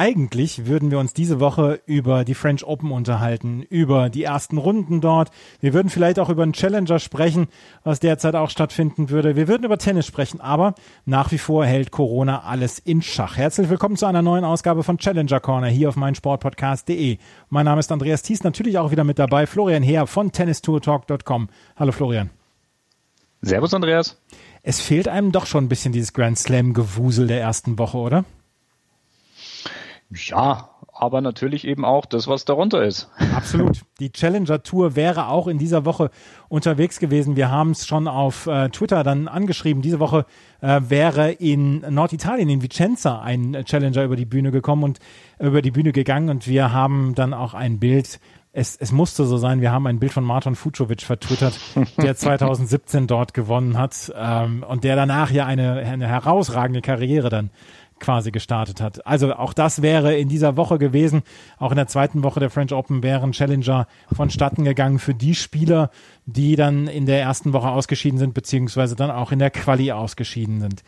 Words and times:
Eigentlich 0.00 0.64
würden 0.64 0.90
wir 0.90 0.98
uns 0.98 1.12
diese 1.12 1.40
Woche 1.40 1.82
über 1.84 2.24
die 2.24 2.32
French 2.32 2.64
Open 2.64 2.90
unterhalten, 2.90 3.60
über 3.68 4.08
die 4.08 4.24
ersten 4.24 4.56
Runden 4.56 5.02
dort. 5.02 5.28
Wir 5.60 5.74
würden 5.74 5.90
vielleicht 5.90 6.18
auch 6.18 6.30
über 6.30 6.42
einen 6.42 6.54
Challenger 6.54 6.98
sprechen, 6.98 7.48
was 7.84 8.00
derzeit 8.00 8.34
auch 8.34 8.48
stattfinden 8.48 9.10
würde. 9.10 9.36
Wir 9.36 9.46
würden 9.46 9.64
über 9.64 9.76
Tennis 9.76 10.06
sprechen, 10.06 10.40
aber 10.40 10.74
nach 11.04 11.32
wie 11.32 11.36
vor 11.36 11.66
hält 11.66 11.90
Corona 11.90 12.44
alles 12.44 12.78
in 12.78 13.02
Schach. 13.02 13.36
Herzlich 13.36 13.68
willkommen 13.68 13.98
zu 13.98 14.06
einer 14.06 14.22
neuen 14.22 14.42
Ausgabe 14.42 14.84
von 14.84 14.96
Challenger 14.96 15.38
Corner 15.38 15.66
hier 15.66 15.90
auf 15.90 15.96
meinsportpodcast.de. 15.96 17.18
Mein 17.50 17.66
Name 17.66 17.80
ist 17.80 17.92
Andreas 17.92 18.22
Thies, 18.22 18.42
natürlich 18.42 18.78
auch 18.78 18.92
wieder 18.92 19.04
mit 19.04 19.18
dabei 19.18 19.46
Florian 19.46 19.82
Heer 19.82 20.06
von 20.06 20.32
tennistourtalk.com. 20.32 21.50
Hallo 21.76 21.92
Florian. 21.92 22.30
Servus 23.42 23.74
Andreas. 23.74 24.18
Es 24.62 24.80
fehlt 24.80 25.08
einem 25.08 25.30
doch 25.30 25.44
schon 25.44 25.64
ein 25.64 25.68
bisschen 25.68 25.92
dieses 25.92 26.14
Grand 26.14 26.38
Slam 26.38 26.72
Gewusel 26.72 27.26
der 27.26 27.42
ersten 27.42 27.78
Woche, 27.78 27.98
oder? 27.98 28.24
Ja, 30.14 30.70
aber 30.92 31.20
natürlich 31.20 31.66
eben 31.66 31.84
auch 31.84 32.04
das, 32.04 32.26
was 32.28 32.44
darunter 32.44 32.82
ist. 32.82 33.10
Absolut. 33.34 33.82
Die 34.00 34.10
Challenger 34.10 34.62
Tour 34.62 34.96
wäre 34.96 35.28
auch 35.28 35.46
in 35.46 35.58
dieser 35.58 35.84
Woche 35.84 36.10
unterwegs 36.48 36.98
gewesen. 36.98 37.36
Wir 37.36 37.50
haben 37.50 37.70
es 37.70 37.86
schon 37.86 38.08
auf 38.08 38.46
äh, 38.46 38.68
Twitter 38.68 39.02
dann 39.02 39.28
angeschrieben. 39.28 39.82
Diese 39.82 40.00
Woche 40.00 40.26
äh, 40.60 40.80
wäre 40.88 41.30
in 41.32 41.80
Norditalien, 41.88 42.48
in 42.48 42.62
Vicenza, 42.62 43.20
ein 43.20 43.64
Challenger 43.64 44.04
über 44.04 44.16
die 44.16 44.26
Bühne 44.26 44.50
gekommen 44.50 44.84
und 44.84 44.98
äh, 45.38 45.46
über 45.46 45.62
die 45.62 45.70
Bühne 45.70 45.92
gegangen 45.92 46.28
und 46.28 46.46
wir 46.46 46.72
haben 46.72 47.14
dann 47.14 47.32
auch 47.32 47.54
ein 47.54 47.78
Bild 47.78 48.20
es, 48.52 48.76
es 48.76 48.90
musste 48.90 49.26
so 49.26 49.36
sein, 49.36 49.60
wir 49.60 49.70
haben 49.70 49.86
ein 49.86 50.00
Bild 50.00 50.12
von 50.12 50.24
Marton 50.24 50.56
Fucovic 50.56 51.02
vertwittert, 51.02 51.58
der 51.98 52.16
2017 52.16 53.06
dort 53.06 53.32
gewonnen 53.32 53.78
hat 53.78 54.12
ähm, 54.16 54.64
und 54.68 54.82
der 54.82 54.96
danach 54.96 55.30
ja 55.30 55.46
eine, 55.46 55.74
eine 55.74 56.08
herausragende 56.08 56.80
Karriere 56.80 57.28
dann 57.28 57.50
quasi 58.00 58.30
gestartet 58.30 58.80
hat. 58.80 59.06
Also 59.06 59.34
auch 59.34 59.52
das 59.52 59.82
wäre 59.82 60.16
in 60.16 60.28
dieser 60.28 60.56
Woche 60.56 60.78
gewesen. 60.78 61.22
Auch 61.58 61.70
in 61.70 61.76
der 61.76 61.86
zweiten 61.86 62.22
Woche 62.22 62.40
der 62.40 62.50
French 62.50 62.72
Open 62.72 63.02
wären 63.02 63.32
Challenger 63.32 63.86
vonstatten 64.10 64.64
gegangen 64.64 64.98
für 64.98 65.14
die 65.14 65.34
Spieler, 65.34 65.90
die 66.26 66.56
dann 66.56 66.86
in 66.88 67.06
der 67.06 67.20
ersten 67.20 67.52
Woche 67.52 67.68
ausgeschieden 67.68 68.18
sind, 68.18 68.34
beziehungsweise 68.34 68.96
dann 68.96 69.10
auch 69.10 69.32
in 69.32 69.38
der 69.38 69.50
Quali 69.50 69.92
ausgeschieden 69.92 70.60
sind 70.60 70.82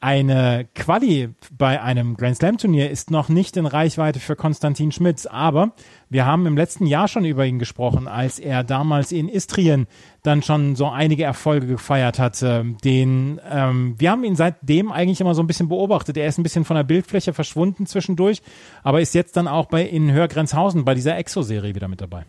eine 0.00 0.68
Quali 0.74 1.30
bei 1.50 1.82
einem 1.82 2.16
Grand 2.16 2.36
Slam 2.36 2.56
Turnier 2.56 2.88
ist 2.88 3.10
noch 3.10 3.28
nicht 3.28 3.56
in 3.56 3.66
Reichweite 3.66 4.20
für 4.20 4.36
Konstantin 4.36 4.92
Schmitz, 4.92 5.26
aber 5.26 5.72
wir 6.08 6.24
haben 6.24 6.46
im 6.46 6.56
letzten 6.56 6.86
Jahr 6.86 7.08
schon 7.08 7.24
über 7.24 7.44
ihn 7.44 7.58
gesprochen, 7.58 8.06
als 8.06 8.38
er 8.38 8.62
damals 8.62 9.10
in 9.10 9.28
Istrien 9.28 9.88
dann 10.22 10.42
schon 10.42 10.76
so 10.76 10.88
einige 10.88 11.24
Erfolge 11.24 11.66
gefeiert 11.66 12.18
hat. 12.18 12.40
Den, 12.42 13.40
ähm, 13.50 13.94
wir 13.98 14.10
haben 14.12 14.22
ihn 14.22 14.36
seitdem 14.36 14.92
eigentlich 14.92 15.20
immer 15.20 15.34
so 15.34 15.42
ein 15.42 15.48
bisschen 15.48 15.68
beobachtet. 15.68 16.16
Er 16.16 16.28
ist 16.28 16.38
ein 16.38 16.44
bisschen 16.44 16.64
von 16.64 16.76
der 16.76 16.84
Bildfläche 16.84 17.32
verschwunden 17.32 17.86
zwischendurch, 17.86 18.42
aber 18.84 19.00
ist 19.00 19.14
jetzt 19.14 19.36
dann 19.36 19.48
auch 19.48 19.66
bei 19.66 19.82
in 19.84 20.12
Hörgrenzhausen 20.12 20.84
bei 20.84 20.94
dieser 20.94 21.16
Exo-Serie 21.16 21.74
wieder 21.74 21.88
mit 21.88 22.00
dabei. 22.00 22.24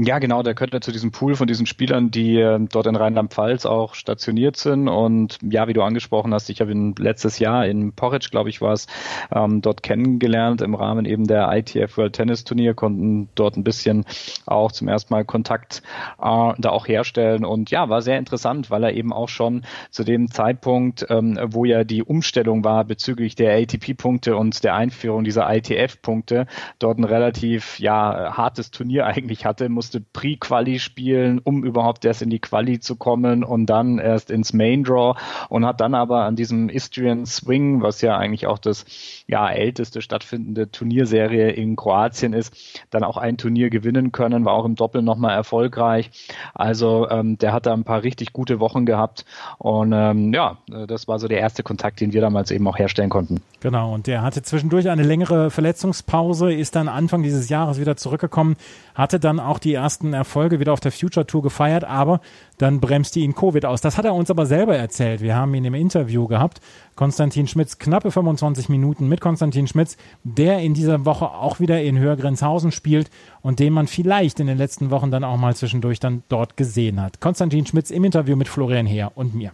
Ja, 0.00 0.20
genau, 0.20 0.44
der 0.44 0.54
gehört 0.54 0.84
zu 0.84 0.92
diesem 0.92 1.10
Pool 1.10 1.34
von 1.34 1.48
diesen 1.48 1.66
Spielern, 1.66 2.12
die 2.12 2.36
äh, 2.36 2.60
dort 2.70 2.86
in 2.86 2.94
Rheinland-Pfalz 2.94 3.66
auch 3.66 3.96
stationiert 3.96 4.56
sind. 4.56 4.86
Und 4.86 5.38
ja, 5.42 5.66
wie 5.66 5.72
du 5.72 5.82
angesprochen 5.82 6.32
hast, 6.32 6.48
ich 6.50 6.60
habe 6.60 6.70
ihn 6.70 6.94
letztes 6.96 7.40
Jahr 7.40 7.66
in 7.66 7.92
Porridge, 7.92 8.28
glaube 8.30 8.48
ich, 8.48 8.60
war 8.60 8.74
es, 8.74 8.86
ähm, 9.34 9.60
dort 9.60 9.82
kennengelernt 9.82 10.62
im 10.62 10.76
Rahmen 10.76 11.04
eben 11.04 11.26
der 11.26 11.50
ITF 11.52 11.96
World 11.96 12.12
Tennis 12.12 12.44
Turnier, 12.44 12.74
konnten 12.74 13.28
dort 13.34 13.56
ein 13.56 13.64
bisschen 13.64 14.04
auch 14.46 14.70
zum 14.70 14.86
ersten 14.86 15.12
Mal 15.12 15.24
Kontakt 15.24 15.82
äh, 16.22 16.52
da 16.58 16.70
auch 16.70 16.86
herstellen. 16.86 17.44
Und 17.44 17.72
ja, 17.72 17.88
war 17.88 18.00
sehr 18.00 18.18
interessant, 18.18 18.70
weil 18.70 18.84
er 18.84 18.92
eben 18.92 19.12
auch 19.12 19.28
schon 19.28 19.64
zu 19.90 20.04
dem 20.04 20.30
Zeitpunkt, 20.30 21.06
ähm, 21.10 21.40
wo 21.44 21.64
ja 21.64 21.82
die 21.82 22.04
Umstellung 22.04 22.62
war 22.62 22.84
bezüglich 22.84 23.34
der 23.34 23.56
ATP-Punkte 23.56 24.36
und 24.36 24.62
der 24.62 24.76
Einführung 24.76 25.24
dieser 25.24 25.52
ITF-Punkte, 25.52 26.46
dort 26.78 26.98
ein 26.98 27.04
relativ 27.04 27.80
ja 27.80 28.36
hartes 28.36 28.70
Turnier 28.70 29.04
eigentlich 29.08 29.44
hatte, 29.44 29.68
muss 29.68 29.87
musste 29.88 30.02
Pre-Quali 30.12 30.80
spielen, 30.80 31.40
um 31.42 31.64
überhaupt 31.64 32.04
erst 32.04 32.20
in 32.20 32.28
die 32.28 32.40
Quali 32.40 32.78
zu 32.78 32.96
kommen 32.96 33.42
und 33.42 33.64
dann 33.66 33.98
erst 33.98 34.30
ins 34.30 34.52
Main 34.52 34.84
Draw 34.84 35.18
und 35.48 35.64
hat 35.64 35.80
dann 35.80 35.94
aber 35.94 36.24
an 36.24 36.36
diesem 36.36 36.68
Istrian 36.68 37.24
Swing, 37.24 37.80
was 37.80 38.02
ja 38.02 38.18
eigentlich 38.18 38.46
auch 38.46 38.58
das 38.58 38.84
ja, 39.26 39.48
älteste 39.48 40.02
stattfindende 40.02 40.70
Turnierserie 40.70 41.52
in 41.52 41.74
Kroatien 41.74 42.34
ist, 42.34 42.54
dann 42.90 43.02
auch 43.02 43.16
ein 43.16 43.38
Turnier 43.38 43.70
gewinnen 43.70 44.12
können, 44.12 44.44
war 44.44 44.52
auch 44.52 44.66
im 44.66 44.74
Doppel 44.74 45.00
nochmal 45.00 45.34
erfolgreich. 45.34 46.10
Also 46.52 47.08
ähm, 47.08 47.38
der 47.38 47.54
hat 47.54 47.64
da 47.64 47.72
ein 47.72 47.84
paar 47.84 48.02
richtig 48.02 48.34
gute 48.34 48.60
Wochen 48.60 48.84
gehabt 48.84 49.24
und 49.56 49.94
ähm, 49.94 50.34
ja, 50.34 50.58
das 50.86 51.08
war 51.08 51.18
so 51.18 51.28
der 51.28 51.40
erste 51.40 51.62
Kontakt, 51.62 52.02
den 52.02 52.12
wir 52.12 52.20
damals 52.20 52.50
eben 52.50 52.68
auch 52.68 52.78
herstellen 52.78 53.08
konnten. 53.08 53.40
Genau, 53.60 53.94
und 53.94 54.06
der 54.06 54.20
hatte 54.20 54.42
zwischendurch 54.42 54.90
eine 54.90 55.02
längere 55.02 55.50
Verletzungspause, 55.50 56.52
ist 56.52 56.76
dann 56.76 56.88
Anfang 56.88 57.22
dieses 57.22 57.48
Jahres 57.48 57.80
wieder 57.80 57.96
zurückgekommen, 57.96 58.56
hatte 58.94 59.18
dann 59.18 59.40
auch 59.40 59.58
die 59.58 59.77
ersten 59.78 60.12
Erfolge 60.12 60.60
wieder 60.60 60.72
auf 60.72 60.80
der 60.80 60.92
Future 60.92 61.26
Tour 61.26 61.42
gefeiert, 61.42 61.84
aber 61.84 62.20
dann 62.58 62.80
bremste 62.80 63.20
ihn 63.20 63.34
Covid 63.34 63.64
aus. 63.64 63.80
Das 63.80 63.96
hat 63.96 64.04
er 64.04 64.14
uns 64.14 64.30
aber 64.30 64.46
selber 64.46 64.76
erzählt. 64.76 65.20
Wir 65.20 65.34
haben 65.34 65.54
ihn 65.54 65.64
im 65.64 65.74
Interview 65.74 66.26
gehabt. 66.26 66.60
Konstantin 66.94 67.46
Schmitz, 67.46 67.78
knappe 67.78 68.10
25 68.10 68.68
Minuten 68.68 69.08
mit 69.08 69.20
Konstantin 69.20 69.66
Schmitz, 69.66 69.96
der 70.24 70.58
in 70.58 70.74
dieser 70.74 71.04
Woche 71.04 71.30
auch 71.30 71.60
wieder 71.60 71.80
in 71.80 71.98
Hörgrenzhausen 71.98 72.72
spielt 72.72 73.10
und 73.40 73.60
den 73.60 73.72
man 73.72 73.86
vielleicht 73.86 74.40
in 74.40 74.46
den 74.46 74.58
letzten 74.58 74.90
Wochen 74.90 75.10
dann 75.10 75.24
auch 75.24 75.36
mal 75.36 75.56
zwischendurch 75.56 76.00
dann 76.00 76.22
dort 76.28 76.56
gesehen 76.56 77.00
hat. 77.00 77.20
Konstantin 77.20 77.66
Schmitz 77.66 77.90
im 77.90 78.04
Interview 78.04 78.36
mit 78.36 78.48
Florian 78.48 78.86
Heer 78.86 79.12
und 79.14 79.34
mir. 79.34 79.52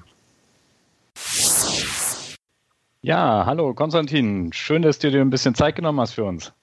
Ja, 3.02 3.44
hallo 3.44 3.74
Konstantin. 3.74 4.50
Schön, 4.54 4.80
dass 4.80 4.98
du 4.98 5.10
dir 5.10 5.20
ein 5.20 5.28
bisschen 5.28 5.54
Zeit 5.54 5.76
genommen 5.76 6.00
hast 6.00 6.14
für 6.14 6.24
uns. 6.24 6.54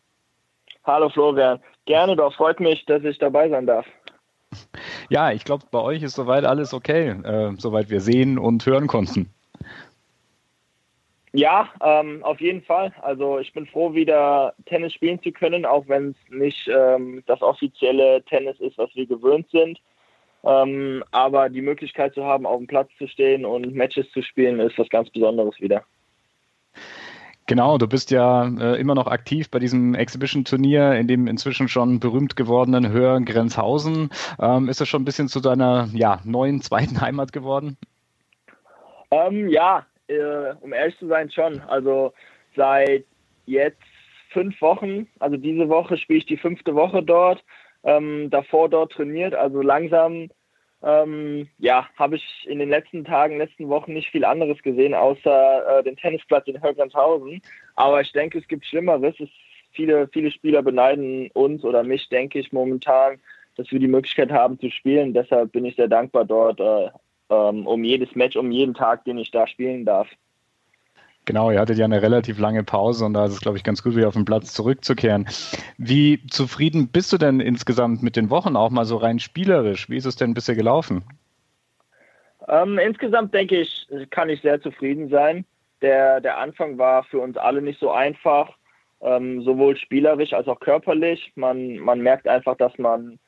Hallo 0.84 1.09
Florian. 1.09 1.59
Gerne 1.86 2.16
doch. 2.16 2.34
Freut 2.34 2.59
mich, 2.59 2.86
dass 2.86 3.03
ich 3.03 3.18
dabei 3.19 3.50
sein 3.50 3.68
darf. 3.68 3.86
Ja, 5.09 5.31
ich 5.31 5.46
glaube, 5.46 5.66
bei 5.72 5.80
euch 5.80 6.03
ist 6.03 6.16
soweit 6.16 6.46
alles 6.46 6.74
okay, 6.74 7.09
äh, 7.09 7.53
soweit 7.58 7.90
wir 7.90 8.02
sehen 8.02 8.38
und 8.38 8.66
hören 8.66 8.88
konnten. 8.88 9.31
Ja, 11.34 11.70
ähm, 11.81 12.24
auf 12.24 12.41
jeden 12.41 12.62
Fall. 12.62 12.94
Also 13.02 13.40
ich 13.40 13.53
bin 13.53 13.66
froh, 13.66 13.94
wieder 13.94 14.53
Tennis 14.66 14.94
spielen 14.94 15.22
zu 15.22 15.31
können, 15.31 15.66
auch 15.66 15.88
wenn 15.88 16.09
es 16.09 16.34
nicht 16.34 16.68
ähm, 16.68 17.24
das 17.25 17.41
offizielle 17.41 18.22
Tennis 18.24 18.59
ist, 18.59 18.78
was 18.78 18.94
wir 18.96 19.06
gewöhnt 19.06 19.50
sind. 19.50 19.80
Ähm, 20.44 21.03
aber 21.12 21.50
die 21.50 21.62
Möglichkeit 21.62 22.14
zu 22.16 22.25
haben, 22.25 22.46
auf 22.46 22.58
dem 22.58 22.68
Platz 22.68 22.90
zu 22.97 23.08
stehen 23.08 23.46
und 23.46 23.74
Matches 23.74 24.09
zu 24.12 24.22
spielen, 24.22 24.59
ist 24.59 24.78
was 24.78 24.90
ganz 24.90 25.09
Besonderes 25.09 25.59
wieder. 25.62 25.84
Genau, 27.52 27.78
du 27.78 27.86
bist 27.86 28.12
ja 28.12 28.46
äh, 28.46 28.80
immer 28.80 28.96
noch 28.96 29.08
aktiv 29.08 29.52
bei 29.52 29.60
diesem 29.60 29.94
Exhibition-Turnier, 29.94 30.94
in 30.94 31.10
dem 31.10 31.28
inzwischen 31.28 31.68
schon 31.68 32.00
berühmt 32.00 32.38
gewordenen 32.38 32.94
Hör 32.94 33.20
Grenzhausen. 33.20 34.10
Ähm, 34.40 34.70
ist 34.70 34.80
das 34.80 34.88
schon 34.88 35.02
ein 35.02 35.06
bisschen 35.06 35.28
zu 35.28 35.42
deiner 35.42 35.90
ja, 35.92 36.22
neuen 36.24 36.62
zweiten 36.62 37.02
Heimat 37.02 37.34
geworden? 37.34 37.76
Ähm, 39.12 39.50
ja, 39.50 39.86
äh, 40.08 40.54
um 40.62 40.72
ehrlich 40.72 40.98
zu 40.98 41.08
sein, 41.08 41.30
schon. 41.30 41.60
Also 41.68 42.14
seit 42.56 43.04
jetzt 43.46 43.84
fünf 44.30 44.62
Wochen, 44.62 45.10
also 45.20 45.36
diese 45.36 45.68
Woche 45.68 45.98
spiele 45.98 46.20
ich 46.20 46.26
die 46.26 46.38
fünfte 46.38 46.74
Woche 46.74 47.04
dort, 47.04 47.44
ähm, 47.84 48.30
davor 48.30 48.70
dort 48.70 48.94
trainiert, 48.94 49.36
also 49.36 49.62
langsam 49.62 50.30
ähm, 50.84 51.47
ja, 51.59 51.88
habe 51.96 52.16
ich 52.16 52.47
in 52.47 52.59
den 52.59 52.69
letzten 52.69 53.06
Tagen, 53.06 53.38
letzten 53.38 53.69
Wochen 53.69 53.94
nicht 53.94 54.09
viel 54.09 54.25
anderes 54.25 54.62
gesehen, 54.64 54.94
außer 54.94 55.80
äh, 55.80 55.84
den 55.84 55.96
Tennisplatz 55.96 56.47
in 56.47 56.62
Hörgrenzhausen. 56.62 57.42
Aber 57.75 58.02
ich 58.02 58.12
denke, 58.12 58.40
es 58.40 58.47
gibt 58.47 58.66
Schlimmeres. 58.66 59.16
Es, 59.20 59.29
viele, 59.72 60.08
viele 60.08 60.32
Spieler 60.32 60.64
beneiden 60.64 61.29
uns 61.34 61.64
oder 61.64 61.84
mich, 61.84 62.09
denke 62.09 62.40
ich, 62.40 62.52
momentan, 62.52 63.20
dass 63.56 63.72
wir 63.72 63.79
die 63.79 63.88
Möglichkeit 63.88 64.32
haben 64.32 64.59
zu 64.59 64.70
spielen. 64.72 65.14
Deshalb 65.14 65.52
bin 65.52 65.66
ich 65.66 65.76
sehr 65.76 65.88
dankbar 65.88 66.26
dort 66.26 66.59
äh, 66.59 66.90
ähm, 67.29 67.67
um 67.67 67.84
jedes 67.84 68.16
Match, 68.16 68.35
um 68.35 68.52
jeden 68.52 68.73
Tag, 68.73 69.06
den 69.06 69.17
ich 69.17 69.32
da 69.32 69.47
spielen 69.47 69.85
darf. 69.85 70.08
Genau, 71.26 71.52
ihr 71.52 71.59
hattet 71.59 71.78
ja 71.78 71.85
eine 71.85 72.02
relativ 72.02 72.40
lange 72.40 72.64
Pause 72.64 73.06
und 73.06 73.14
da 73.14 73.26
ist 73.26 73.34
es, 73.34 73.41
glaube 73.41 73.58
ich, 73.58 73.64
ganz 73.64 73.84
gut, 73.84 73.96
wieder 73.96 74.08
auf 74.08 74.16
den 74.16 74.26
Platz 74.26 74.53
zurückzukehren. 74.53 75.28
Wie 75.78 76.26
zufrieden 76.28 76.88
bist 76.88 77.14
du 77.14 77.18
denn 77.18 77.40
insgesamt 77.40 78.02
mit 78.02 78.16
den 78.16 78.32
Wochen, 78.32 78.56
auch 78.56 78.72
mal 78.72 78.85
so 78.85 78.97
rein 78.97 79.20
spielerisch? 79.20 79.90
Wie 79.90 79.97
ist 79.97 80.06
es 80.06 80.16
denn 80.16 80.34
bisher 80.34 80.56
gelaufen? 80.56 81.03
Ähm, 82.47 82.79
insgesamt 82.79 83.34
denke 83.34 83.62
ich, 83.62 83.88
kann 84.09 84.29
ich 84.29 84.41
sehr 84.41 84.59
zufrieden 84.62 85.09
sein. 85.09 85.46
Der, 85.82 86.22
der 86.22 86.40
Anfang 86.40 86.78
war 86.78 87.03
für 87.03 87.20
uns 87.20 87.38
alle 87.38 87.62
nicht 87.62 87.79
so 87.79 87.91
einfach, 87.91 88.50
ähm, 89.02 89.44
sowohl 89.44 89.78
spielerisch 89.78 90.34
als 90.34 90.47
auch 90.47 90.59
körperlich. 90.59 91.32
Man, 91.35 91.78
man 91.78 92.02
merkt 92.02 92.28
einfach, 92.28 92.58
dass 92.58 92.78
man 92.79 93.20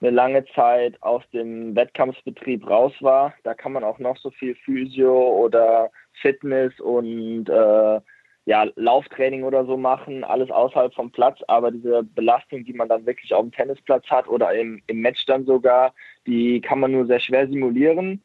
eine 0.00 0.10
lange 0.10 0.44
Zeit 0.54 1.00
aus 1.02 1.22
dem 1.32 1.76
Wettkampfbetrieb 1.76 2.68
raus 2.68 2.92
war. 3.00 3.34
Da 3.44 3.54
kann 3.54 3.72
man 3.72 3.84
auch 3.84 3.98
noch 3.98 4.16
so 4.16 4.30
viel 4.30 4.54
Physio 4.56 5.14
oder 5.14 5.90
Fitness 6.20 6.78
und 6.80 7.48
äh, 7.48 8.00
ja, 8.44 8.66
Lauftraining 8.74 9.44
oder 9.44 9.64
so 9.64 9.76
machen, 9.76 10.24
alles 10.24 10.50
außerhalb 10.50 10.92
vom 10.94 11.12
Platz, 11.12 11.38
aber 11.46 11.70
diese 11.70 12.02
Belastung, 12.02 12.64
die 12.64 12.72
man 12.72 12.88
dann 12.88 13.06
wirklich 13.06 13.32
auf 13.32 13.42
dem 13.42 13.52
Tennisplatz 13.52 14.04
hat 14.10 14.26
oder 14.26 14.52
im, 14.52 14.82
im 14.88 15.00
Match 15.00 15.24
dann 15.26 15.46
sogar, 15.46 15.94
die 16.26 16.60
kann 16.60 16.80
man 16.80 16.90
nur 16.90 17.06
sehr 17.06 17.20
schwer 17.20 17.46
simulieren. 17.46 18.20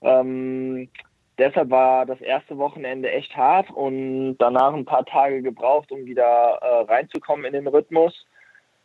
Ähm, 0.00 0.88
deshalb 1.36 1.70
war 1.70 2.06
das 2.06 2.20
erste 2.20 2.56
Wochenende 2.56 3.10
echt 3.10 3.36
hart 3.36 3.70
und 3.70 4.38
danach 4.38 4.72
ein 4.72 4.86
paar 4.86 5.04
Tage 5.04 5.42
gebraucht, 5.42 5.92
um 5.92 6.06
wieder 6.06 6.24
äh, 6.24 6.90
reinzukommen 6.90 7.44
in 7.44 7.52
den 7.52 7.66
Rhythmus. 7.66 8.26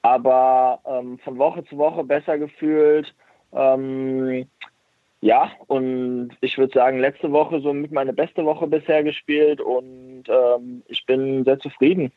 Aber 0.02 0.82
ähm, 0.86 1.18
von 1.20 1.38
Woche 1.38 1.64
zu 1.64 1.78
Woche 1.78 2.04
besser 2.04 2.38
gefühlt. 2.38 3.16
Ähm, 3.54 4.48
ja, 5.24 5.54
und 5.68 6.31
ich 6.42 6.58
würde 6.58 6.74
sagen, 6.74 7.00
letzte 7.00 7.31
Woche 7.31 7.62
so 7.62 7.72
mit 7.72 7.94
meine 7.94 8.12
beste 8.12 8.44
Woche 8.44 8.68
bisher 8.68 9.04
gespielt 9.06 9.62
und 9.62 10.25
ähm, 10.28 10.84
ich 10.88 11.06
bin 11.06 11.46
sehr 11.46 11.60
zufrieden. 11.60 12.12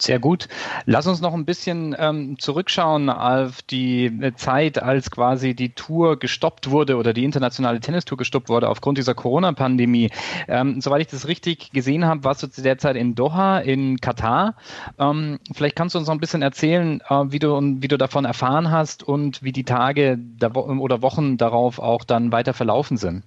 Sehr 0.00 0.18
gut. 0.18 0.48
Lass 0.86 1.06
uns 1.06 1.20
noch 1.20 1.34
ein 1.34 1.44
bisschen 1.44 1.94
ähm, 1.98 2.38
zurückschauen 2.38 3.10
auf 3.10 3.60
die 3.60 4.32
Zeit, 4.34 4.82
als 4.82 5.10
quasi 5.10 5.54
die 5.54 5.74
Tour 5.74 6.18
gestoppt 6.18 6.70
wurde 6.70 6.96
oder 6.96 7.12
die 7.12 7.24
internationale 7.24 7.80
Tennistour 7.80 8.16
gestoppt 8.16 8.48
wurde 8.48 8.70
aufgrund 8.70 8.96
dieser 8.96 9.14
Corona-Pandemie. 9.14 10.10
Ähm, 10.48 10.80
soweit 10.80 11.02
ich 11.02 11.08
das 11.08 11.28
richtig 11.28 11.72
gesehen 11.72 12.06
habe, 12.06 12.24
warst 12.24 12.42
du 12.42 12.46
zu 12.46 12.62
der 12.62 12.78
Zeit 12.78 12.96
in 12.96 13.14
Doha, 13.14 13.58
in 13.58 13.98
Katar. 13.98 14.54
Ähm, 14.98 15.38
vielleicht 15.52 15.76
kannst 15.76 15.94
du 15.94 15.98
uns 15.98 16.08
noch 16.08 16.14
ein 16.14 16.20
bisschen 16.20 16.40
erzählen, 16.40 17.02
äh, 17.06 17.24
wie, 17.26 17.38
du, 17.38 17.60
wie 17.60 17.88
du 17.88 17.98
davon 17.98 18.24
erfahren 18.24 18.70
hast 18.70 19.06
und 19.06 19.42
wie 19.42 19.52
die 19.52 19.64
Tage 19.64 20.18
oder 20.40 21.02
Wochen 21.02 21.36
darauf 21.36 21.78
auch 21.78 22.04
dann 22.04 22.32
weiter 22.32 22.54
verlaufen 22.54 22.96
sind. 22.96 23.24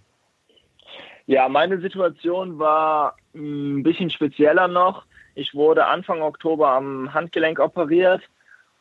Ja, 1.27 1.47
meine 1.47 1.79
Situation 1.79 2.57
war 2.57 3.15
ein 3.35 3.83
bisschen 3.83 4.09
spezieller 4.09 4.67
noch 4.67 5.05
ich 5.35 5.53
wurde 5.53 5.85
Anfang 5.85 6.21
Oktober 6.21 6.69
am 6.69 7.13
Handgelenk 7.13 7.59
operiert 7.59 8.21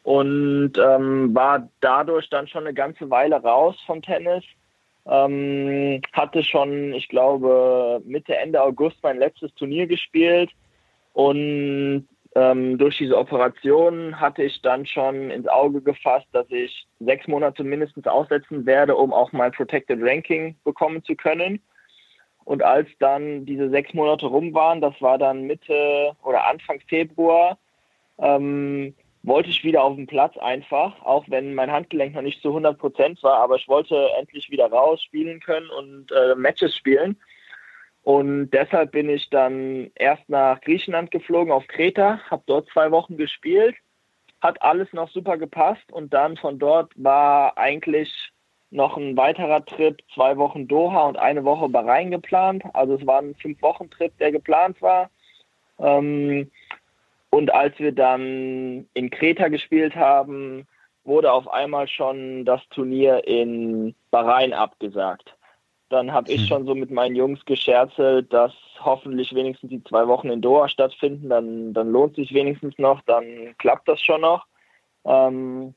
und 0.03 0.73
ähm, 0.79 1.35
war 1.35 1.69
dadurch 1.81 2.29
dann 2.29 2.49
schon 2.49 2.65
eine 2.65 2.75
ganze 2.75 3.11
Weile 3.11 3.37
raus 3.37 3.77
vom 3.87 4.03
Tennis. 4.03 4.45
Ähm, 5.07 6.01
hatte 6.13 6.45
schon, 6.45 6.93
ich 6.95 7.09
glaube, 7.09 8.01
Mitte, 8.05 8.37
Ende 8.37 8.63
August 8.63 8.97
mein 9.03 9.19
letztes 9.19 9.53
Turnier 9.55 9.87
gespielt 9.87 10.51
und 11.13 12.07
ähm, 12.35 12.79
durch 12.79 12.97
diese 12.97 13.19
Operation 13.19 14.19
hatte 14.19 14.43
ich 14.43 14.63
dann 14.63 14.87
schon 14.87 15.31
ins 15.31 15.47
Auge 15.49 15.83
gefasst, 15.83 16.27
dass 16.33 16.47
ich 16.51 16.87
sechs 17.01 17.29
Monate 17.29 17.63
mindestens 17.63 18.07
aussetzen 18.07 18.65
werde, 18.65 18.97
um 18.97 19.13
auch 19.13 19.33
mein 19.33 19.53
Protected 19.53 19.99
Ranking 20.01 20.57
bekommen 20.65 21.05
zu 21.05 21.15
können. 21.15 21.61
Und 22.53 22.63
als 22.63 22.87
dann 22.99 23.47
diese 23.47 23.71
sechs 23.71 23.95
Monate 23.95 24.27
rum 24.27 24.53
waren, 24.53 24.83
das 24.83 24.93
war 25.01 25.17
dann 25.17 25.45
Mitte 25.47 26.15
oder 26.23 26.47
Anfang 26.47 26.81
Februar, 26.87 27.57
ähm, 28.19 28.95
wollte 29.23 29.49
ich 29.49 29.65
wieder 29.65 29.83
auf 29.83 29.97
den 29.97 30.07
Platz 30.07 30.37
einfach, 30.37 31.01
auch 31.03 31.25
wenn 31.29 31.55
mein 31.55 31.73
Handgelenk 31.73 32.15
noch 32.15 32.21
nicht 32.21 32.43
zu 32.43 32.49
100 32.49 32.79
Prozent 32.79 33.23
war, 33.23 33.39
aber 33.39 33.57
ich 33.57 33.69
wollte 33.69 34.11
endlich 34.19 34.51
wieder 34.51 34.71
raus 34.71 35.03
spielen 35.03 35.41
können 35.41 35.71
und 35.71 36.13
äh, 36.13 36.35
Matches 36.35 36.77
spielen. 36.77 37.19
Und 38.03 38.51
deshalb 38.51 38.93
bin 38.93 39.09
ich 39.09 39.31
dann 39.31 39.91
erst 39.95 40.29
nach 40.29 40.61
Griechenland 40.61 41.11
geflogen, 41.11 41.55
auf 41.55 41.67
Kreta, 41.69 42.21
habe 42.31 42.43
dort 42.45 42.69
zwei 42.69 42.91
Wochen 42.91 43.17
gespielt, 43.17 43.77
hat 44.43 44.61
alles 44.61 44.93
noch 44.93 45.09
super 45.09 45.39
gepasst 45.39 45.91
und 45.91 46.13
dann 46.13 46.37
von 46.37 46.59
dort 46.59 46.93
war 46.97 47.57
eigentlich 47.57 48.13
noch 48.73 48.97
ein 48.97 49.17
weiterer 49.17 49.65
Trip, 49.65 50.03
zwei 50.15 50.37
Wochen 50.39 50.67
Doha 50.67 51.07
und 51.07 51.19
eine 51.19 51.45
Woche 51.45 51.69
Bahrain 51.69 52.11
geplant. 52.11 52.65
Also 52.73 52.95
es 52.95 53.07
war 53.07 53.19
ein 53.21 53.35
Fünf-Wochen-Trip, 53.35 54.17
der 54.19 54.33
geplant 54.33 54.81
war. 54.81 55.11
Ähm, 55.79 56.51
und 57.31 57.53
als 57.53 57.79
wir 57.79 57.93
dann 57.93 58.89
in 58.95 59.11
Kreta 59.11 59.49
gespielt 59.49 59.95
haben, 59.95 60.67
wurde 61.05 61.33
auf 61.33 61.49
einmal 61.49 61.87
schon 61.89 62.45
das 62.45 62.61
Turnier 62.71 63.27
in 63.27 63.95
Bahrain 64.11 64.53
abgesagt. 64.53 65.37
Dann 65.89 66.13
habe 66.13 66.31
ich 66.31 66.41
hm. 66.43 66.47
schon 66.47 66.67
so 66.67 66.75
mit 66.75 66.91
meinen 66.91 67.17
Jungs 67.17 67.45
gescherzelt, 67.45 68.33
dass 68.33 68.53
hoffentlich 68.81 69.35
wenigstens 69.35 69.69
die 69.71 69.85
zwei 69.85 70.09
Wochen 70.09 70.31
in 70.31 70.41
Doha 70.41 70.69
stattfinden. 70.69 71.29
Dann, 71.29 71.75
dann 71.75 71.91
lohnt 71.91 72.17
sich 72.17 72.33
wenigstens 72.33 72.79
noch, 72.79 73.03
dann 73.03 73.55
klappt 73.59 73.89
das 73.89 74.01
schon 74.01 74.23
noch. 74.23 74.47
Ähm, 75.05 75.75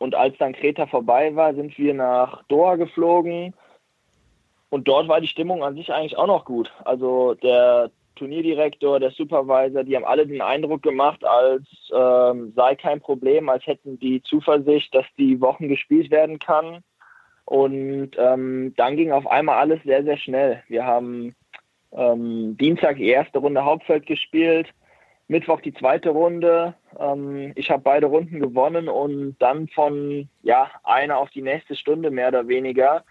und 0.00 0.14
als 0.14 0.36
dann 0.38 0.54
Kreta 0.54 0.86
vorbei 0.86 1.36
war, 1.36 1.54
sind 1.54 1.76
wir 1.76 1.92
nach 1.92 2.42
Doha 2.44 2.76
geflogen. 2.76 3.52
Und 4.70 4.88
dort 4.88 5.08
war 5.08 5.20
die 5.20 5.28
Stimmung 5.28 5.62
an 5.62 5.74
sich 5.74 5.92
eigentlich 5.92 6.16
auch 6.16 6.26
noch 6.26 6.46
gut. 6.46 6.72
Also 6.86 7.34
der 7.34 7.90
Turnierdirektor, 8.16 8.98
der 8.98 9.10
Supervisor, 9.10 9.84
die 9.84 9.94
haben 9.94 10.06
alle 10.06 10.26
den 10.26 10.40
Eindruck 10.40 10.82
gemacht, 10.82 11.22
als 11.22 11.64
ähm, 11.94 12.54
sei 12.56 12.76
kein 12.76 13.00
Problem, 13.00 13.50
als 13.50 13.66
hätten 13.66 13.98
die 13.98 14.22
Zuversicht, 14.22 14.94
dass 14.94 15.04
die 15.18 15.38
Wochen 15.42 15.68
gespielt 15.68 16.10
werden 16.10 16.38
kann. 16.38 16.82
Und 17.44 18.12
ähm, 18.16 18.72
dann 18.78 18.96
ging 18.96 19.12
auf 19.12 19.26
einmal 19.26 19.58
alles 19.58 19.82
sehr, 19.82 20.02
sehr 20.02 20.16
schnell. 20.16 20.62
Wir 20.68 20.86
haben 20.86 21.34
ähm, 21.92 22.56
Dienstag 22.56 22.96
die 22.96 23.08
erste 23.08 23.38
Runde 23.38 23.66
Hauptfeld 23.66 24.06
gespielt, 24.06 24.68
Mittwoch 25.28 25.60
die 25.60 25.74
zweite 25.74 26.08
Runde. 26.08 26.74
Ähm, 26.98 27.52
ich 27.56 27.70
habe 27.70 27.82
beide 27.82 28.06
Runden 28.06 28.40
gewonnen 28.40 28.88
und 28.88 29.36
dann 29.38 29.68
von 29.68 30.28
ja 30.42 30.70
einer 30.84 31.18
auf 31.18 31.30
die 31.30 31.42
nächste 31.42 31.76
Stunde 31.76 32.10
mehr 32.10 32.28
oder 32.28 32.48
weniger, 32.48 33.04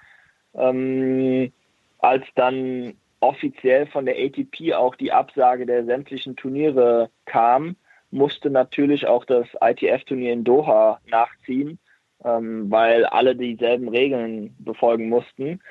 ähm, 0.53 1.51
als 1.99 2.25
dann 2.35 2.95
offiziell 3.19 3.87
von 3.87 4.05
der 4.05 4.15
ATP 4.17 4.73
auch 4.73 4.95
die 4.95 5.11
Absage 5.11 5.65
der 5.65 5.85
sämtlichen 5.85 6.35
Turniere 6.35 7.09
kam, 7.25 7.75
musste 8.11 8.49
natürlich 8.49 9.07
auch 9.07 9.25
das 9.25 9.47
ITF-Turnier 9.61 10.33
in 10.33 10.43
Doha 10.43 10.99
nachziehen, 11.07 11.79
ähm, 12.23 12.71
weil 12.71 13.05
alle 13.05 13.35
dieselben 13.35 13.89
Regeln 13.89 14.55
befolgen 14.59 15.09
mussten. 15.09 15.61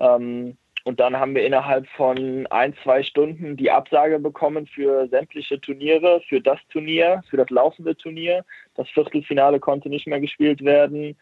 Ähm, 0.00 0.56
und 0.84 0.98
dann 0.98 1.16
haben 1.16 1.34
wir 1.34 1.46
innerhalb 1.46 1.86
von 1.88 2.46
ein, 2.48 2.74
zwei 2.82 3.02
Stunden 3.02 3.56
die 3.56 3.70
Absage 3.70 4.18
bekommen 4.18 4.66
für 4.66 5.06
sämtliche 5.08 5.60
Turniere, 5.60 6.20
für 6.28 6.40
das 6.40 6.58
Turnier, 6.70 7.22
für 7.30 7.36
das 7.36 7.50
laufende 7.50 7.96
Turnier. 7.96 8.44
Das 8.74 8.88
Viertelfinale 8.88 9.60
konnte 9.60 9.88
nicht 9.88 10.06
mehr 10.06 10.20
gespielt 10.20 10.64
werden. 10.64 11.16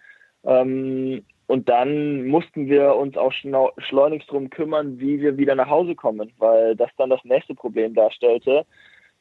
Ähm, 0.45 1.25
und 1.47 1.69
dann 1.69 2.27
mussten 2.27 2.69
wir 2.69 2.95
uns 2.95 3.17
auch 3.17 3.33
schleunigst 3.33 4.31
darum 4.31 4.51
kümmern, 4.51 4.99
wie 4.99 5.21
wir 5.21 5.37
wieder 5.37 5.57
nach 5.57 5.69
Hause 5.69 5.95
kommen, 5.95 6.33
weil 6.39 6.77
das 6.77 6.91
dann 6.97 7.11
das 7.11 7.25
nächste 7.25 7.55
Problem 7.55 7.93
darstellte. 7.93 8.65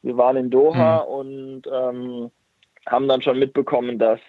Wir 0.03 0.15
waren 0.15 0.37
in 0.37 0.49
Doha 0.49 1.03
mhm. 1.03 1.11
und 1.11 1.61
ähm, 1.67 2.31
haben 2.85 3.07
dann 3.07 3.21
schon 3.21 3.39
mitbekommen, 3.39 3.99
dass 3.99 4.19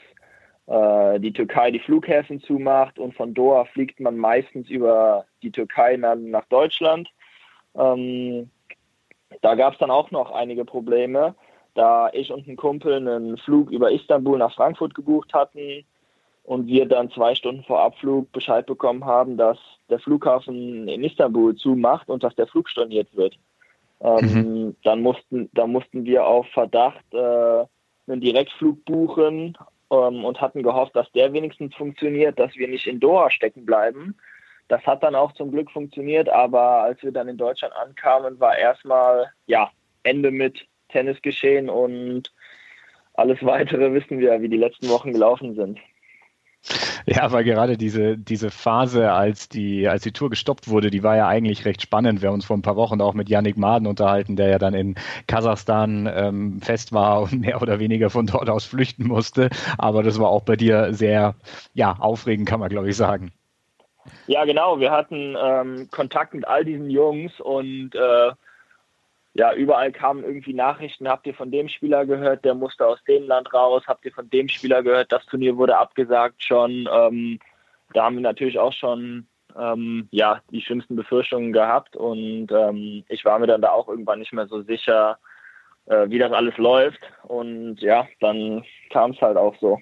die 0.70 1.32
Türkei 1.32 1.72
die 1.72 1.80
Flughäfen 1.80 2.40
zumacht 2.40 3.00
und 3.00 3.14
von 3.16 3.34
Doha 3.34 3.64
fliegt 3.64 3.98
man 3.98 4.16
meistens 4.16 4.70
über 4.70 5.24
die 5.42 5.50
Türkei 5.50 5.96
nach 5.96 6.44
Deutschland. 6.46 7.08
Ähm, 7.74 8.50
da 9.42 9.56
gab 9.56 9.72
es 9.72 9.78
dann 9.80 9.90
auch 9.90 10.12
noch 10.12 10.30
einige 10.30 10.64
Probleme, 10.64 11.34
da 11.74 12.10
ich 12.12 12.30
und 12.30 12.46
ein 12.46 12.56
Kumpel 12.56 12.94
einen 12.94 13.36
Flug 13.38 13.70
über 13.70 13.90
Istanbul 13.90 14.38
nach 14.38 14.54
Frankfurt 14.54 14.94
gebucht 14.94 15.32
hatten 15.34 15.84
und 16.44 16.66
wir 16.66 16.86
dann 16.86 17.10
zwei 17.10 17.34
Stunden 17.34 17.64
vor 17.64 17.80
Abflug 17.80 18.30
Bescheid 18.32 18.66
bekommen 18.66 19.04
haben, 19.04 19.36
dass 19.36 19.58
der 19.88 19.98
Flughafen 19.98 20.86
in 20.88 21.02
Istanbul 21.02 21.56
zumacht 21.56 22.08
und 22.08 22.22
dass 22.22 22.34
der 22.36 22.46
Flug 22.46 22.68
storniert 22.68 23.14
wird. 23.16 23.38
Ähm, 24.00 24.32
mhm. 24.66 24.76
Dann 24.84 25.02
mussten, 25.02 25.50
dann 25.52 25.72
mussten 25.72 26.04
wir 26.04 26.26
auf 26.26 26.46
Verdacht 26.48 27.04
äh, 27.12 27.64
einen 28.06 28.20
Direktflug 28.20 28.84
buchen 28.84 29.56
ähm, 29.90 30.24
und 30.24 30.40
hatten 30.40 30.62
gehofft, 30.62 30.96
dass 30.96 31.10
der 31.12 31.32
wenigstens 31.32 31.74
funktioniert, 31.74 32.38
dass 32.38 32.54
wir 32.56 32.68
nicht 32.68 32.86
in 32.86 33.00
Doha 33.00 33.30
stecken 33.30 33.64
bleiben. 33.64 34.16
Das 34.68 34.86
hat 34.86 35.02
dann 35.02 35.14
auch 35.14 35.32
zum 35.32 35.50
Glück 35.50 35.70
funktioniert, 35.70 36.28
aber 36.28 36.82
als 36.82 37.02
wir 37.02 37.12
dann 37.12 37.28
in 37.28 37.36
Deutschland 37.36 37.74
ankamen, 37.74 38.38
war 38.38 38.56
erstmal 38.56 39.32
ja 39.46 39.70
Ende 40.04 40.30
mit 40.30 40.66
Tennis 40.88 41.20
geschehen 41.22 41.68
und 41.68 42.32
alles 43.14 43.38
weitere 43.44 43.92
wissen 43.92 44.18
wir, 44.20 44.40
wie 44.40 44.48
die 44.48 44.56
letzten 44.56 44.88
Wochen 44.88 45.12
gelaufen 45.12 45.54
sind. 45.54 45.78
Ja, 47.06 47.22
aber 47.22 47.42
gerade 47.42 47.76
diese, 47.76 48.18
diese 48.18 48.50
Phase, 48.50 49.12
als 49.12 49.48
die, 49.48 49.88
als 49.88 50.02
die 50.02 50.12
Tour 50.12 50.30
gestoppt 50.30 50.68
wurde, 50.68 50.90
die 50.90 51.02
war 51.02 51.16
ja 51.16 51.26
eigentlich 51.26 51.64
recht 51.64 51.82
spannend. 51.82 52.20
Wir 52.20 52.28
haben 52.28 52.34
uns 52.34 52.44
vor 52.44 52.56
ein 52.56 52.62
paar 52.62 52.76
Wochen 52.76 53.00
auch 53.00 53.14
mit 53.14 53.28
Yannick 53.28 53.56
Maden 53.56 53.86
unterhalten, 53.86 54.36
der 54.36 54.48
ja 54.48 54.58
dann 54.58 54.74
in 54.74 54.94
Kasachstan 55.26 56.08
ähm, 56.12 56.60
fest 56.60 56.92
war 56.92 57.22
und 57.22 57.40
mehr 57.40 57.62
oder 57.62 57.78
weniger 57.78 58.10
von 58.10 58.26
dort 58.26 58.50
aus 58.50 58.64
flüchten 58.64 59.06
musste. 59.06 59.50
Aber 59.78 60.02
das 60.02 60.18
war 60.18 60.28
auch 60.28 60.42
bei 60.42 60.56
dir 60.56 60.92
sehr, 60.92 61.34
ja, 61.74 61.96
aufregend, 61.98 62.48
kann 62.48 62.60
man 62.60 62.68
glaube 62.68 62.90
ich 62.90 62.96
sagen. 62.96 63.32
Ja, 64.26 64.44
genau. 64.44 64.80
Wir 64.80 64.90
hatten 64.90 65.36
ähm, 65.40 65.88
Kontakt 65.90 66.34
mit 66.34 66.46
all 66.46 66.64
diesen 66.64 66.90
Jungs 66.90 67.40
und 67.40 67.94
äh, 67.94 68.32
ja, 69.34 69.54
überall 69.54 69.92
kamen 69.92 70.24
irgendwie 70.24 70.54
Nachrichten, 70.54 71.08
habt 71.08 71.26
ihr 71.26 71.34
von 71.34 71.50
dem 71.50 71.68
Spieler 71.68 72.04
gehört, 72.04 72.44
der 72.44 72.54
musste 72.54 72.86
aus 72.86 73.02
dem 73.04 73.24
Land 73.24 73.52
raus, 73.54 73.84
habt 73.86 74.04
ihr 74.04 74.12
von 74.12 74.28
dem 74.28 74.48
Spieler 74.48 74.82
gehört, 74.82 75.12
das 75.12 75.24
Turnier 75.26 75.56
wurde 75.56 75.78
abgesagt 75.78 76.42
schon. 76.42 76.88
Ähm, 76.92 77.38
da 77.94 78.04
haben 78.04 78.16
wir 78.16 78.22
natürlich 78.22 78.58
auch 78.58 78.72
schon 78.72 79.26
ähm, 79.56 80.08
ja 80.10 80.40
die 80.50 80.60
schlimmsten 80.60 80.96
Befürchtungen 80.96 81.52
gehabt 81.52 81.96
und 81.96 82.48
ähm, 82.50 83.04
ich 83.08 83.24
war 83.24 83.38
mir 83.38 83.46
dann 83.46 83.62
da 83.62 83.70
auch 83.70 83.88
irgendwann 83.88 84.18
nicht 84.18 84.32
mehr 84.32 84.46
so 84.46 84.62
sicher, 84.62 85.18
äh, 85.86 86.08
wie 86.08 86.18
das 86.18 86.32
alles 86.32 86.56
läuft. 86.56 87.00
Und 87.24 87.80
ja, 87.80 88.08
dann 88.20 88.64
kam 88.90 89.12
es 89.12 89.20
halt 89.20 89.36
auch 89.36 89.56
so. 89.60 89.78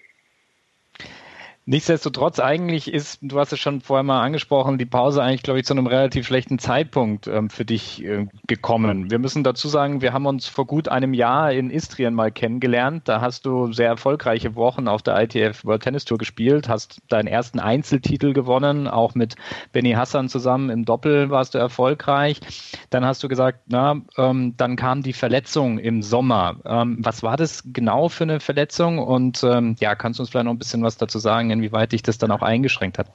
Nichtsdestotrotz, 1.70 2.40
eigentlich 2.40 2.90
ist, 2.90 3.18
du 3.20 3.38
hast 3.38 3.52
es 3.52 3.60
schon 3.60 3.82
vorher 3.82 4.02
mal 4.02 4.22
angesprochen, 4.22 4.78
die 4.78 4.86
Pause 4.86 5.22
eigentlich, 5.22 5.42
glaube 5.42 5.60
ich, 5.60 5.66
zu 5.66 5.74
einem 5.74 5.86
relativ 5.86 6.26
schlechten 6.26 6.58
Zeitpunkt 6.58 7.26
ähm, 7.26 7.50
für 7.50 7.66
dich 7.66 8.02
äh, 8.02 8.26
gekommen. 8.46 9.10
Wir 9.10 9.18
müssen 9.18 9.44
dazu 9.44 9.68
sagen, 9.68 10.00
wir 10.00 10.14
haben 10.14 10.24
uns 10.24 10.48
vor 10.48 10.66
gut 10.66 10.88
einem 10.88 11.12
Jahr 11.12 11.52
in 11.52 11.68
Istrien 11.68 12.14
mal 12.14 12.32
kennengelernt. 12.32 13.02
Da 13.06 13.20
hast 13.20 13.44
du 13.44 13.70
sehr 13.74 13.88
erfolgreiche 13.88 14.54
Wochen 14.54 14.88
auf 14.88 15.02
der 15.02 15.20
ITF 15.20 15.62
World 15.66 15.82
Tennis 15.82 16.06
Tour 16.06 16.16
gespielt, 16.16 16.70
hast 16.70 17.02
deinen 17.10 17.26
ersten 17.26 17.60
Einzeltitel 17.60 18.32
gewonnen, 18.32 18.88
auch 18.88 19.14
mit 19.14 19.36
Benny 19.70 19.92
Hassan 19.92 20.30
zusammen 20.30 20.70
im 20.70 20.86
Doppel 20.86 21.28
warst 21.28 21.52
du 21.52 21.58
erfolgreich. 21.58 22.40
Dann 22.88 23.04
hast 23.04 23.22
du 23.22 23.28
gesagt, 23.28 23.64
na, 23.66 24.00
ähm, 24.16 24.54
dann 24.56 24.76
kam 24.76 25.02
die 25.02 25.12
Verletzung 25.12 25.78
im 25.78 26.00
Sommer. 26.02 26.56
Ähm, 26.64 26.96
was 27.00 27.22
war 27.22 27.36
das 27.36 27.62
genau 27.66 28.08
für 28.08 28.24
eine 28.24 28.40
Verletzung? 28.40 28.98
Und 29.00 29.44
ähm, 29.44 29.76
ja, 29.80 29.94
kannst 29.94 30.18
du 30.18 30.22
uns 30.22 30.30
vielleicht 30.30 30.46
noch 30.46 30.54
ein 30.54 30.58
bisschen 30.58 30.82
was 30.82 30.96
dazu 30.96 31.18
sagen? 31.18 31.57
Inwieweit 31.58 31.92
dich 31.92 32.02
das 32.02 32.18
dann 32.18 32.30
auch 32.30 32.42
eingeschränkt 32.42 32.98
hat? 32.98 33.08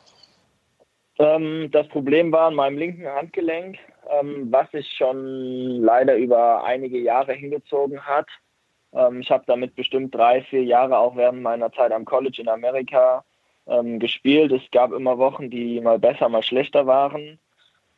Ähm, 1.20 1.70
das 1.72 1.88
Problem 1.88 2.32
war 2.32 2.48
an 2.48 2.56
meinem 2.56 2.78
linken 2.78 3.08
Handgelenk, 3.08 3.78
ähm, 4.10 4.48
was 4.52 4.70
sich 4.72 4.90
schon 4.92 5.82
leider 5.82 6.16
über 6.16 6.64
einige 6.64 7.00
Jahre 7.00 7.34
hingezogen 7.34 8.02
hat. 8.02 8.28
Ähm, 8.94 9.22
ich 9.22 9.30
habe 9.30 9.44
damit 9.48 9.76
bestimmt 9.76 10.14
drei, 10.16 10.42
vier 10.44 10.64
Jahre 10.64 10.98
auch 10.98 11.16
während 11.16 11.42
meiner 11.42 11.72
Zeit 11.72 11.92
am 11.92 12.06
College 12.06 12.42
in 12.42 12.50
Amerika 12.50 13.24
ähm, 13.68 14.00
gespielt. 14.00 14.52
Es 14.52 14.64
gab 14.72 14.92
immer 14.92 15.18
Wochen, 15.18 15.50
die 15.50 15.80
mal 15.82 16.00
besser, 16.00 16.30
mal 16.30 16.44
schlechter 16.44 16.88
waren. 16.88 17.40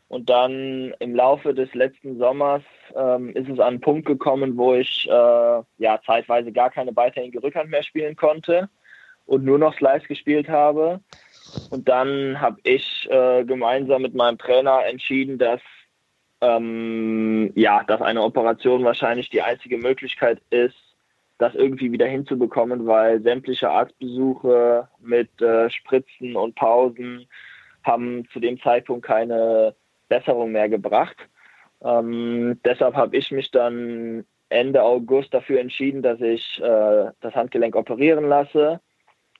Und 0.08 0.30
dann 0.30 0.94
im 1.00 1.16
Laufe 1.16 1.54
des 1.54 1.74
letzten 1.74 2.20
Sommers 2.20 2.62
ähm, 2.96 3.30
ist 3.30 3.50
es 3.50 3.60
an 3.60 3.68
einen 3.68 3.82
Punkt 3.82 4.06
gekommen, 4.06 4.56
wo 4.56 4.75
ich 4.75 5.08
äh, 5.10 5.62
ja 5.80 6.00
zeitweise 6.06 6.52
gar 6.52 6.70
keine 6.70 6.92
beidhändige 6.92 7.42
Rückhand 7.42 7.72
mehr 7.72 7.82
spielen 7.82 8.16
konnte 8.16 8.70
und 9.25 9.44
nur 9.44 9.58
noch 9.58 9.75
Slice 9.75 10.08
gespielt 10.08 10.50
habe. 10.50 11.00
Und 11.70 11.88
dann 11.88 12.39
habe 12.41 12.58
ich 12.63 13.08
äh, 13.10 13.44
gemeinsam 13.44 14.01
mit 14.01 14.13
meinem 14.13 14.38
Trainer 14.38 14.86
entschieden, 14.86 15.38
dass 15.38 15.62
ähm, 16.41 17.51
ja, 17.55 17.84
dass 17.84 18.01
eine 18.01 18.22
Operation 18.22 18.84
wahrscheinlich 18.84 19.29
die 19.29 19.41
einzige 19.41 19.77
Möglichkeit 19.77 20.41
ist, 20.50 20.75
das 21.38 21.55
irgendwie 21.55 21.91
wieder 21.91 22.08
hinzubekommen, 22.08 22.86
weil 22.86 23.22
sämtliche 23.22 23.70
Arztbesuche 23.70 24.88
mit 25.00 25.41
äh, 25.41 25.70
Spritzen 25.70 26.36
und 26.36 26.55
Pausen 26.55 27.27
haben 27.84 28.27
zu 28.32 28.39
dem 28.39 28.60
Zeitpunkt 28.60 29.05
keine 29.05 29.75
Besserung 30.10 30.51
mehr 30.51 30.70
gebracht. 30.70 31.17
Ähm, 31.84 32.60
deshalb 32.65 32.96
habe 32.96 33.15
ich 33.15 33.32
mich 33.32 33.51
dann 33.51 34.25
Ende 34.50 34.84
August 34.84 35.34
dafür 35.34 35.60
entschieden, 35.60 36.01
dass 36.01 36.22
ich 36.22 36.62
äh, 36.62 37.12
das 37.22 37.36
Handgelenk 37.36 37.75
operieren 37.75 38.27
lasse 38.27 38.79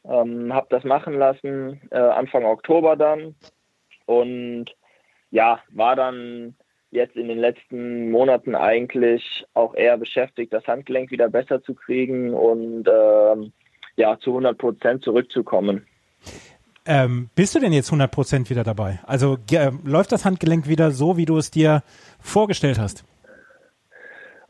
ähm, 0.10 0.54
habe 0.54 0.68
das 0.70 0.84
machen 0.84 1.14
lassen, 1.14 1.82
äh, 1.92 1.98
Anfang 1.98 2.46
Oktober 2.46 2.96
dann. 2.96 3.36
Und 4.06 4.66
ja, 5.32 5.60
war 5.70 5.96
dann 5.96 6.56
jetzt 6.92 7.16
in 7.16 7.28
den 7.28 7.40
letzten 7.40 8.10
Monaten 8.12 8.56
eigentlich 8.56 9.46
auch 9.54 9.76
eher 9.76 9.98
beschäftigt, 9.98 10.54
das 10.54 10.66
Handgelenk 10.66 11.12
wieder 11.12 11.30
besser 11.30 11.62
zu 11.62 11.74
kriegen 11.74 12.34
und 12.34 12.88
ähm, 12.88 13.52
ja, 13.98 14.18
zu 14.20 14.32
100 14.32 14.58
Prozent 14.58 15.04
zurückzukommen. 15.04 15.86
Ähm, 16.88 17.30
bist 17.36 17.56
du 17.56 17.60
denn 17.60 17.74
jetzt 17.74 17.88
100 17.88 18.12
Prozent 18.12 18.50
wieder 18.50 18.64
dabei? 18.64 19.00
Also 19.06 19.38
äh, 19.52 19.72
läuft 19.84 20.12
das 20.12 20.24
Handgelenk 20.24 20.68
wieder 20.68 20.92
so, 20.92 21.18
wie 21.18 21.26
du 21.26 21.38
es 21.38 21.50
dir 21.50 21.84
vorgestellt 22.20 22.78
hast? 22.80 23.04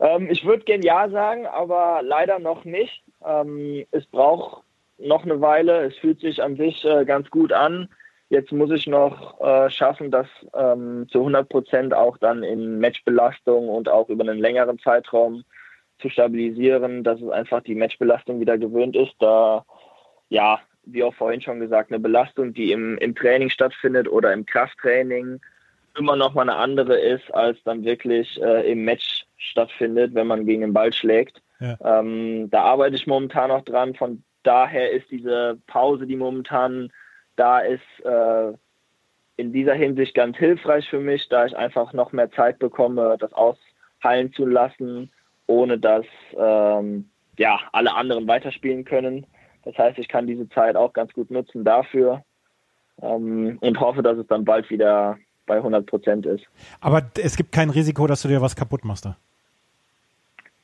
Ähm, 0.00 0.28
ich 0.30 0.44
würde 0.44 0.64
gern 0.64 0.82
Ja 0.82 1.08
sagen, 1.08 1.46
aber 1.46 2.00
leider 2.02 2.38
noch 2.38 2.64
nicht. 2.64 3.02
Ähm, 3.24 3.86
es 3.90 4.04
braucht 4.06 4.65
noch 4.98 5.24
eine 5.24 5.40
Weile. 5.40 5.84
Es 5.86 5.96
fühlt 5.96 6.20
sich 6.20 6.42
an 6.42 6.56
sich 6.56 6.84
äh, 6.84 7.04
ganz 7.04 7.30
gut 7.30 7.52
an. 7.52 7.88
Jetzt 8.28 8.50
muss 8.50 8.70
ich 8.70 8.86
noch 8.86 9.40
äh, 9.40 9.70
schaffen, 9.70 10.10
das 10.10 10.26
ähm, 10.52 11.06
zu 11.10 11.18
100 11.18 11.48
Prozent 11.48 11.94
auch 11.94 12.18
dann 12.18 12.42
in 12.42 12.80
Matchbelastung 12.80 13.68
und 13.68 13.88
auch 13.88 14.08
über 14.08 14.24
einen 14.24 14.40
längeren 14.40 14.78
Zeitraum 14.80 15.44
zu 16.00 16.08
stabilisieren, 16.08 17.04
dass 17.04 17.20
es 17.20 17.30
einfach 17.30 17.62
die 17.62 17.76
Matchbelastung 17.76 18.40
wieder 18.40 18.58
gewöhnt 18.58 18.96
ist. 18.96 19.14
Da, 19.20 19.64
ja, 20.28 20.60
wie 20.84 21.04
auch 21.04 21.14
vorhin 21.14 21.40
schon 21.40 21.60
gesagt, 21.60 21.90
eine 21.90 22.00
Belastung, 22.00 22.52
die 22.52 22.72
im, 22.72 22.98
im 22.98 23.14
Training 23.14 23.48
stattfindet 23.50 24.08
oder 24.08 24.32
im 24.32 24.44
Krafttraining, 24.44 25.40
immer 25.96 26.16
noch 26.16 26.34
mal 26.34 26.42
eine 26.42 26.56
andere 26.56 26.98
ist, 26.98 27.32
als 27.32 27.62
dann 27.64 27.84
wirklich 27.84 28.40
äh, 28.42 28.70
im 28.70 28.84
Match 28.84 29.24
stattfindet, 29.36 30.14
wenn 30.14 30.26
man 30.26 30.46
gegen 30.46 30.62
den 30.62 30.72
Ball 30.72 30.92
schlägt. 30.92 31.42
Ja. 31.60 31.76
Ähm, 32.00 32.50
da 32.50 32.62
arbeite 32.62 32.96
ich 32.96 33.06
momentan 33.06 33.48
noch 33.48 33.62
dran. 33.62 33.94
Von 33.94 34.22
daher 34.46 34.90
ist 34.90 35.10
diese 35.10 35.58
Pause, 35.66 36.06
die 36.06 36.16
momentan 36.16 36.90
da 37.36 37.60
ist, 37.60 37.82
äh, 38.04 38.52
in 39.36 39.52
dieser 39.52 39.74
Hinsicht 39.74 40.14
ganz 40.14 40.36
hilfreich 40.38 40.88
für 40.88 41.00
mich, 41.00 41.28
da 41.28 41.44
ich 41.46 41.56
einfach 41.56 41.92
noch 41.92 42.12
mehr 42.12 42.30
Zeit 42.30 42.58
bekomme, 42.58 43.16
das 43.18 43.32
ausheilen 43.34 44.32
zu 44.32 44.46
lassen, 44.46 45.10
ohne 45.46 45.78
dass 45.78 46.06
ähm, 46.36 47.10
ja, 47.38 47.60
alle 47.72 47.94
anderen 47.94 48.26
weiterspielen 48.26 48.84
können. 48.84 49.26
Das 49.64 49.76
heißt, 49.76 49.98
ich 49.98 50.08
kann 50.08 50.26
diese 50.26 50.48
Zeit 50.48 50.76
auch 50.76 50.92
ganz 50.92 51.12
gut 51.12 51.30
nutzen 51.30 51.64
dafür 51.64 52.24
ähm, 53.02 53.58
und 53.60 53.80
hoffe, 53.80 54.02
dass 54.02 54.16
es 54.16 54.26
dann 54.26 54.44
bald 54.44 54.70
wieder 54.70 55.18
bei 55.44 55.56
100 55.56 55.86
Prozent 55.86 56.26
ist. 56.26 56.44
Aber 56.80 57.10
es 57.18 57.36
gibt 57.36 57.52
kein 57.52 57.70
Risiko, 57.70 58.06
dass 58.06 58.22
du 58.22 58.28
dir 58.28 58.40
was 58.40 58.56
kaputt 58.56 58.84
machst? 58.84 59.04
Da? 59.04 59.16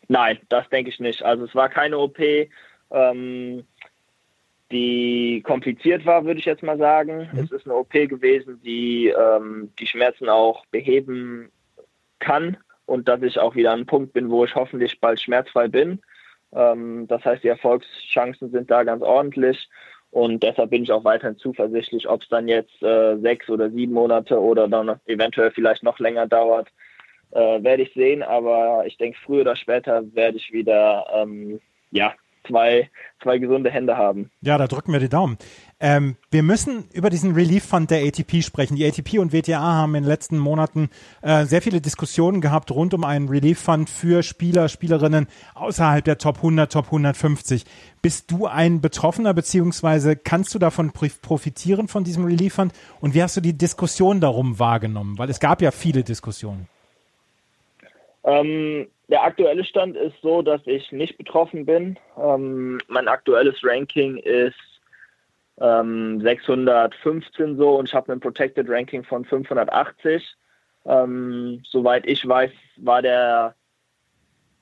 Nein, 0.09 0.39
das 0.49 0.69
denke 0.71 0.91
ich 0.91 0.99
nicht. 0.99 1.23
Also 1.23 1.45
es 1.45 1.55
war 1.55 1.69
keine 1.69 1.99
OP. 1.99 2.19
Ähm, 2.93 3.65
die 4.71 5.43
kompliziert 5.45 6.07
war, 6.07 6.25
würde 6.25 6.41
ich 6.41 6.47
jetzt 6.47 6.63
mal 6.63 6.79
sagen. 6.79 7.29
Mhm. 7.33 7.41
Es 7.41 7.53
ist 7.53 7.67
eine 7.67 7.75
OP 7.75 7.93
gewesen, 7.93 8.61
die 8.65 9.09
ähm, 9.09 9.71
die 9.79 9.87
Schmerzen 9.87 10.29
auch 10.29 10.65
beheben 10.67 11.51
kann 12.19 12.57
und 12.87 13.09
dass 13.09 13.23
ich 13.23 13.39
auch 13.39 13.55
wieder 13.55 13.71
an 13.71 13.81
einem 13.81 13.87
Punkt 13.87 14.13
bin, 14.13 14.31
wo 14.31 14.45
ich 14.45 14.55
hoffentlich 14.55 14.99
bald 15.01 15.21
schmerzfrei 15.21 15.69
bin. 15.69 16.01
Ähm, 16.55 17.07
das 17.09 17.25
heißt, 17.25 17.45
die 17.45 17.49
Erfolgschancen 17.49 18.51
sind 18.51 18.71
da 18.71 18.83
ganz 18.83 19.03
ordentlich 19.03 19.69
und 20.11 20.43
deshalb 20.43 20.71
bin 20.71 20.83
ich 20.83 20.93
auch 20.93 21.05
weiterhin 21.05 21.39
zuversichtlich, 21.39 22.09
ob 22.09 22.23
es 22.23 22.29
dann 22.29 22.49
jetzt 22.49 22.83
äh, 22.83 23.17
sechs 23.19 23.49
oder 23.49 23.71
sieben 23.71 23.95
Monate 23.95 24.39
oder 24.41 24.69
dann 24.69 25.01
eventuell 25.07 25.51
vielleicht 25.51 25.83
noch 25.83 25.99
länger 25.99 26.27
dauert, 26.27 26.69
äh, 27.31 27.63
werde 27.63 27.83
ich 27.83 27.95
sehen. 27.95 28.23
Aber 28.23 28.85
ich 28.87 28.99
denke, 28.99 29.19
früher 29.25 29.41
oder 29.41 29.57
später 29.57 30.03
werde 30.15 30.37
ich 30.37 30.53
wieder 30.53 31.07
ähm, 31.15 31.61
ja, 31.91 32.15
zwei, 32.47 32.91
zwei 33.23 33.39
gesunde 33.39 33.71
Hände 33.71 33.97
haben. 33.97 34.31
Ja, 34.41 34.59
da 34.59 34.67
drücken 34.67 34.93
wir 34.93 35.01
die 35.01 35.09
Daumen. 35.09 35.39
Ähm, 35.81 36.17
wir 36.31 36.43
müssen 36.43 36.85
über 36.93 37.11
diesen 37.11 37.35
Relief 37.35 37.65
Fund 37.65 37.91
der 37.91 38.05
ATP 38.05 38.43
sprechen. 38.43 38.77
Die 38.77 38.87
ATP 38.87 39.19
und 39.19 39.33
WTA 39.33 39.61
haben 39.61 39.95
in 39.95 40.05
den 40.05 40.09
letzten 40.09 40.39
Monaten 40.39 40.91
äh, 41.23 41.45
sehr 41.45 41.63
viele 41.63 41.81
Diskussionen 41.81 42.41
gehabt 42.41 42.71
rund 42.71 42.95
um 42.95 43.05
einen 43.05 43.29
Relief 43.29 43.61
Fund 43.61 43.91
für 43.91 44.23
Spieler, 44.23 44.69
Spielerinnen 44.69 45.27
außerhalb 45.55 46.05
der 46.05 46.19
Top 46.19 46.37
100, 46.37 46.73
Top 46.73 46.87
150. 46.87 47.65
Bist 48.01 48.31
du 48.31 48.47
ein 48.47 48.81
Betroffener 48.81 49.35
beziehungsweise 49.35 50.17
kannst 50.17 50.55
du 50.55 50.59
davon 50.59 50.93
profitieren 50.93 51.89
von 51.89 52.05
diesem 52.05 52.25
Relief 52.25 52.55
Fund? 52.55 52.73
Und 53.01 53.15
wie 53.15 53.23
hast 53.23 53.37
du 53.37 53.41
die 53.41 53.57
Diskussion 53.57 54.21
darum 54.21 54.59
wahrgenommen? 54.59 55.19
Weil 55.19 55.31
es 55.31 55.41
gab 55.41 55.63
ja 55.63 55.71
viele 55.71 56.05
Diskussionen. 56.05 56.69
Ähm, 58.25 58.89
der 59.09 59.25
aktuelle 59.25 59.65
Stand 59.65 59.97
ist 59.97 60.15
so, 60.23 60.43
dass 60.43 60.61
ich 60.67 60.91
nicht 60.93 61.19
betroffen 61.19 61.67
bin. 61.67 61.99
Ähm, 62.17 62.81
mein 62.89 63.09
aktuelles 63.09 63.57
Ranking 63.63 64.17
ist 64.19 64.55
ähm, 65.61 66.21
615 66.21 67.57
so 67.57 67.79
und 67.79 67.89
ich 67.89 67.95
habe 67.95 68.13
ein 68.13 68.21
Protected 68.21 68.69
Ranking 68.69 69.05
von 69.05 69.25
580. 69.25 70.35
Ähm, 70.85 71.63
soweit 71.69 72.07
ich 72.07 72.27
weiß, 72.27 72.51
war 72.77 73.03
der 73.03 73.55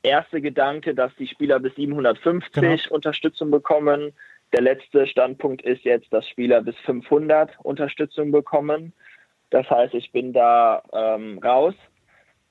erste 0.02 0.40
Gedanke, 0.40 0.94
dass 0.94 1.14
die 1.16 1.26
Spieler 1.26 1.60
bis 1.60 1.74
750 1.74 2.52
genau. 2.52 2.94
Unterstützung 2.94 3.50
bekommen. 3.50 4.12
Der 4.52 4.62
letzte 4.62 5.06
Standpunkt 5.06 5.62
ist 5.62 5.84
jetzt, 5.84 6.12
dass 6.12 6.26
Spieler 6.26 6.62
bis 6.62 6.76
500 6.78 7.52
Unterstützung 7.62 8.32
bekommen. 8.32 8.92
Das 9.50 9.68
heißt, 9.70 9.94
ich 9.94 10.10
bin 10.12 10.32
da 10.32 10.82
ähm, 10.92 11.38
raus. 11.38 11.74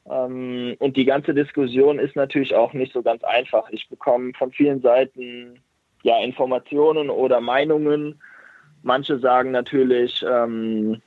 Ähm, 0.10 0.76
und 0.80 0.98
die 0.98 1.06
ganze 1.06 1.34
Diskussion 1.34 2.00
ist 2.00 2.16
natürlich 2.16 2.56
auch 2.56 2.74
nicht 2.74 2.94
so 2.94 3.02
ganz 3.02 3.24
einfach. 3.24 3.70
Ich 3.72 3.90
bekomme 3.90 4.34
von 4.38 4.52
vielen 4.52 4.82
Seiten 4.82 5.62
ja 6.04 6.20
Informationen 6.20 7.10
oder 7.10 7.42
Meinungen. 7.42 8.22
Manche 8.82 9.20
sagen 9.20 9.52
natürlich, 9.52 10.24
ähm, 10.28 11.02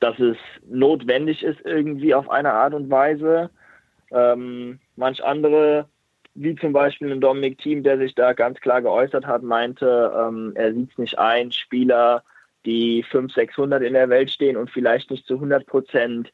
dass 0.00 0.18
es 0.18 0.36
notwendig 0.68 1.42
ist 1.42 1.60
irgendwie 1.64 2.14
auf 2.14 2.30
eine 2.30 2.52
Art 2.52 2.74
und 2.74 2.90
Weise. 2.90 3.50
Ähm, 4.10 4.78
manch 4.96 5.22
andere, 5.24 5.88
wie 6.34 6.54
zum 6.54 6.72
Beispiel 6.72 7.10
ein 7.10 7.20
Dominik 7.20 7.58
Team, 7.58 7.82
der 7.82 7.98
sich 7.98 8.14
da 8.14 8.32
ganz 8.32 8.60
klar 8.60 8.82
geäußert 8.82 9.26
hat, 9.26 9.42
meinte, 9.42 10.12
ähm, 10.16 10.52
er 10.54 10.72
sieht 10.72 10.92
es 10.92 10.98
nicht 10.98 11.18
ein, 11.18 11.50
Spieler, 11.52 12.22
die 12.64 13.02
500, 13.02 13.34
600 13.34 13.82
in 13.82 13.94
der 13.94 14.08
Welt 14.08 14.30
stehen 14.30 14.56
und 14.56 14.70
vielleicht 14.70 15.10
nicht 15.10 15.26
zu 15.26 15.34
100 15.34 15.66
Prozent 15.66 16.32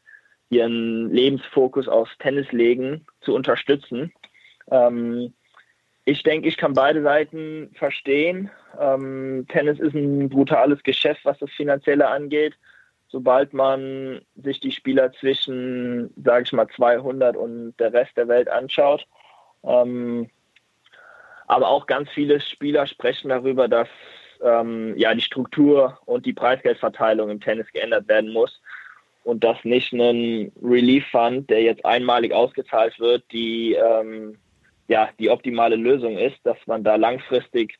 ihren 0.54 1.10
Lebensfokus 1.10 1.88
aufs 1.88 2.16
Tennis 2.18 2.50
legen, 2.52 3.06
zu 3.20 3.34
unterstützen. 3.34 4.12
Ähm, 4.70 5.32
ich 6.04 6.22
denke, 6.22 6.48
ich 6.48 6.56
kann 6.56 6.74
beide 6.74 7.02
Seiten 7.02 7.70
verstehen. 7.74 8.50
Ähm, 8.78 9.46
Tennis 9.48 9.80
ist 9.80 9.94
ein 9.94 10.28
brutales 10.28 10.82
Geschäft, 10.82 11.24
was 11.24 11.38
das 11.38 11.50
Finanzielle 11.50 12.08
angeht. 12.08 12.54
Sobald 13.08 13.54
man 13.54 14.20
sich 14.34 14.60
die 14.60 14.72
Spieler 14.72 15.12
zwischen, 15.12 16.12
sage 16.22 16.44
ich 16.44 16.52
mal, 16.52 16.68
200 16.68 17.36
und 17.36 17.74
der 17.78 17.92
Rest 17.92 18.16
der 18.16 18.28
Welt 18.28 18.48
anschaut. 18.48 19.06
Ähm, 19.62 20.28
aber 21.46 21.68
auch 21.68 21.86
ganz 21.86 22.10
viele 22.10 22.40
Spieler 22.40 22.86
sprechen 22.86 23.28
darüber, 23.28 23.68
dass 23.68 23.88
ähm, 24.42 24.94
ja 24.96 25.14
die 25.14 25.20
Struktur 25.20 25.98
und 26.06 26.26
die 26.26 26.32
Preisgeldverteilung 26.32 27.30
im 27.30 27.40
Tennis 27.40 27.70
geändert 27.72 28.08
werden 28.08 28.32
muss 28.32 28.60
und 29.24 29.42
dass 29.42 29.56
nicht 29.64 29.92
ein 29.92 30.52
Relief 30.62 31.06
Fund, 31.10 31.50
der 31.50 31.62
jetzt 31.62 31.84
einmalig 31.84 32.32
ausgezahlt 32.32 32.98
wird, 33.00 33.24
die 33.32 33.72
ähm, 33.74 34.36
ja 34.88 35.08
die 35.18 35.30
optimale 35.30 35.76
Lösung 35.76 36.16
ist, 36.16 36.38
dass 36.44 36.58
man 36.66 36.84
da 36.84 36.96
langfristig 36.96 37.78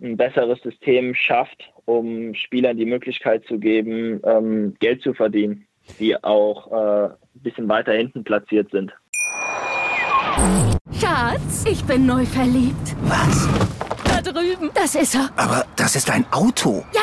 ein 0.00 0.16
besseres 0.16 0.60
System 0.62 1.14
schafft, 1.14 1.70
um 1.84 2.34
Spielern 2.34 2.76
die 2.76 2.86
Möglichkeit 2.86 3.44
zu 3.46 3.58
geben, 3.58 4.20
ähm, 4.24 4.74
Geld 4.80 5.02
zu 5.02 5.12
verdienen, 5.12 5.66
die 5.98 6.22
auch 6.22 6.70
äh, 6.70 7.06
ein 7.06 7.42
bisschen 7.42 7.68
weiter 7.68 7.92
hinten 7.92 8.24
platziert 8.24 8.70
sind. 8.70 8.92
Schatz, 10.92 11.64
ich 11.68 11.84
bin 11.84 12.06
neu 12.06 12.24
verliebt. 12.24 12.96
Was? 13.02 13.48
Da 14.04 14.20
drüben. 14.20 14.70
Das 14.74 14.94
ist 14.94 15.14
er. 15.14 15.30
Aber 15.36 15.66
das 15.76 15.96
ist 15.96 16.10
ein 16.10 16.24
Auto. 16.30 16.84
Ja, 16.92 17.02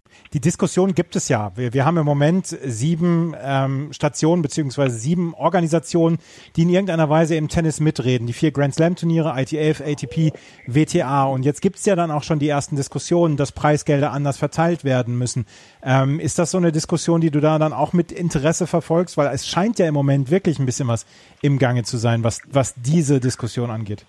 Die 0.33 0.39
Diskussion 0.39 0.95
gibt 0.95 1.17
es 1.17 1.27
ja. 1.27 1.51
Wir, 1.55 1.73
wir 1.73 1.83
haben 1.83 1.97
im 1.97 2.05
Moment 2.05 2.47
sieben 2.47 3.35
ähm, 3.43 3.91
Stationen 3.91 4.41
beziehungsweise 4.41 4.97
sieben 4.97 5.33
Organisationen, 5.33 6.19
die 6.55 6.61
in 6.61 6.69
irgendeiner 6.69 7.09
Weise 7.09 7.35
im 7.35 7.49
Tennis 7.49 7.81
mitreden. 7.81 8.27
Die 8.27 8.33
vier 8.33 8.51
Grand 8.51 8.73
Slam 8.73 8.95
Turniere, 8.95 9.33
ITF, 9.35 9.81
ATP, 9.81 10.31
WTA. 10.67 11.25
Und 11.25 11.43
jetzt 11.43 11.61
gibt 11.61 11.75
es 11.75 11.85
ja 11.85 11.97
dann 11.97 12.11
auch 12.11 12.23
schon 12.23 12.39
die 12.39 12.47
ersten 12.47 12.77
Diskussionen, 12.77 13.35
dass 13.35 13.51
Preisgelder 13.51 14.13
anders 14.13 14.37
verteilt 14.37 14.85
werden 14.85 15.17
müssen. 15.17 15.45
Ähm, 15.83 16.17
ist 16.21 16.39
das 16.39 16.51
so 16.51 16.57
eine 16.57 16.71
Diskussion, 16.71 17.19
die 17.19 17.31
du 17.31 17.41
da 17.41 17.59
dann 17.59 17.73
auch 17.73 17.91
mit 17.91 18.13
Interesse 18.13 18.67
verfolgst? 18.67 19.17
Weil 19.17 19.33
es 19.35 19.45
scheint 19.45 19.79
ja 19.79 19.87
im 19.87 19.93
Moment 19.93 20.31
wirklich 20.31 20.59
ein 20.59 20.65
bisschen 20.65 20.87
was 20.87 21.05
im 21.41 21.59
Gange 21.59 21.83
zu 21.83 21.97
sein, 21.97 22.23
was, 22.23 22.39
was 22.49 22.73
diese 22.75 23.19
Diskussion 23.19 23.69
angeht. 23.69 24.05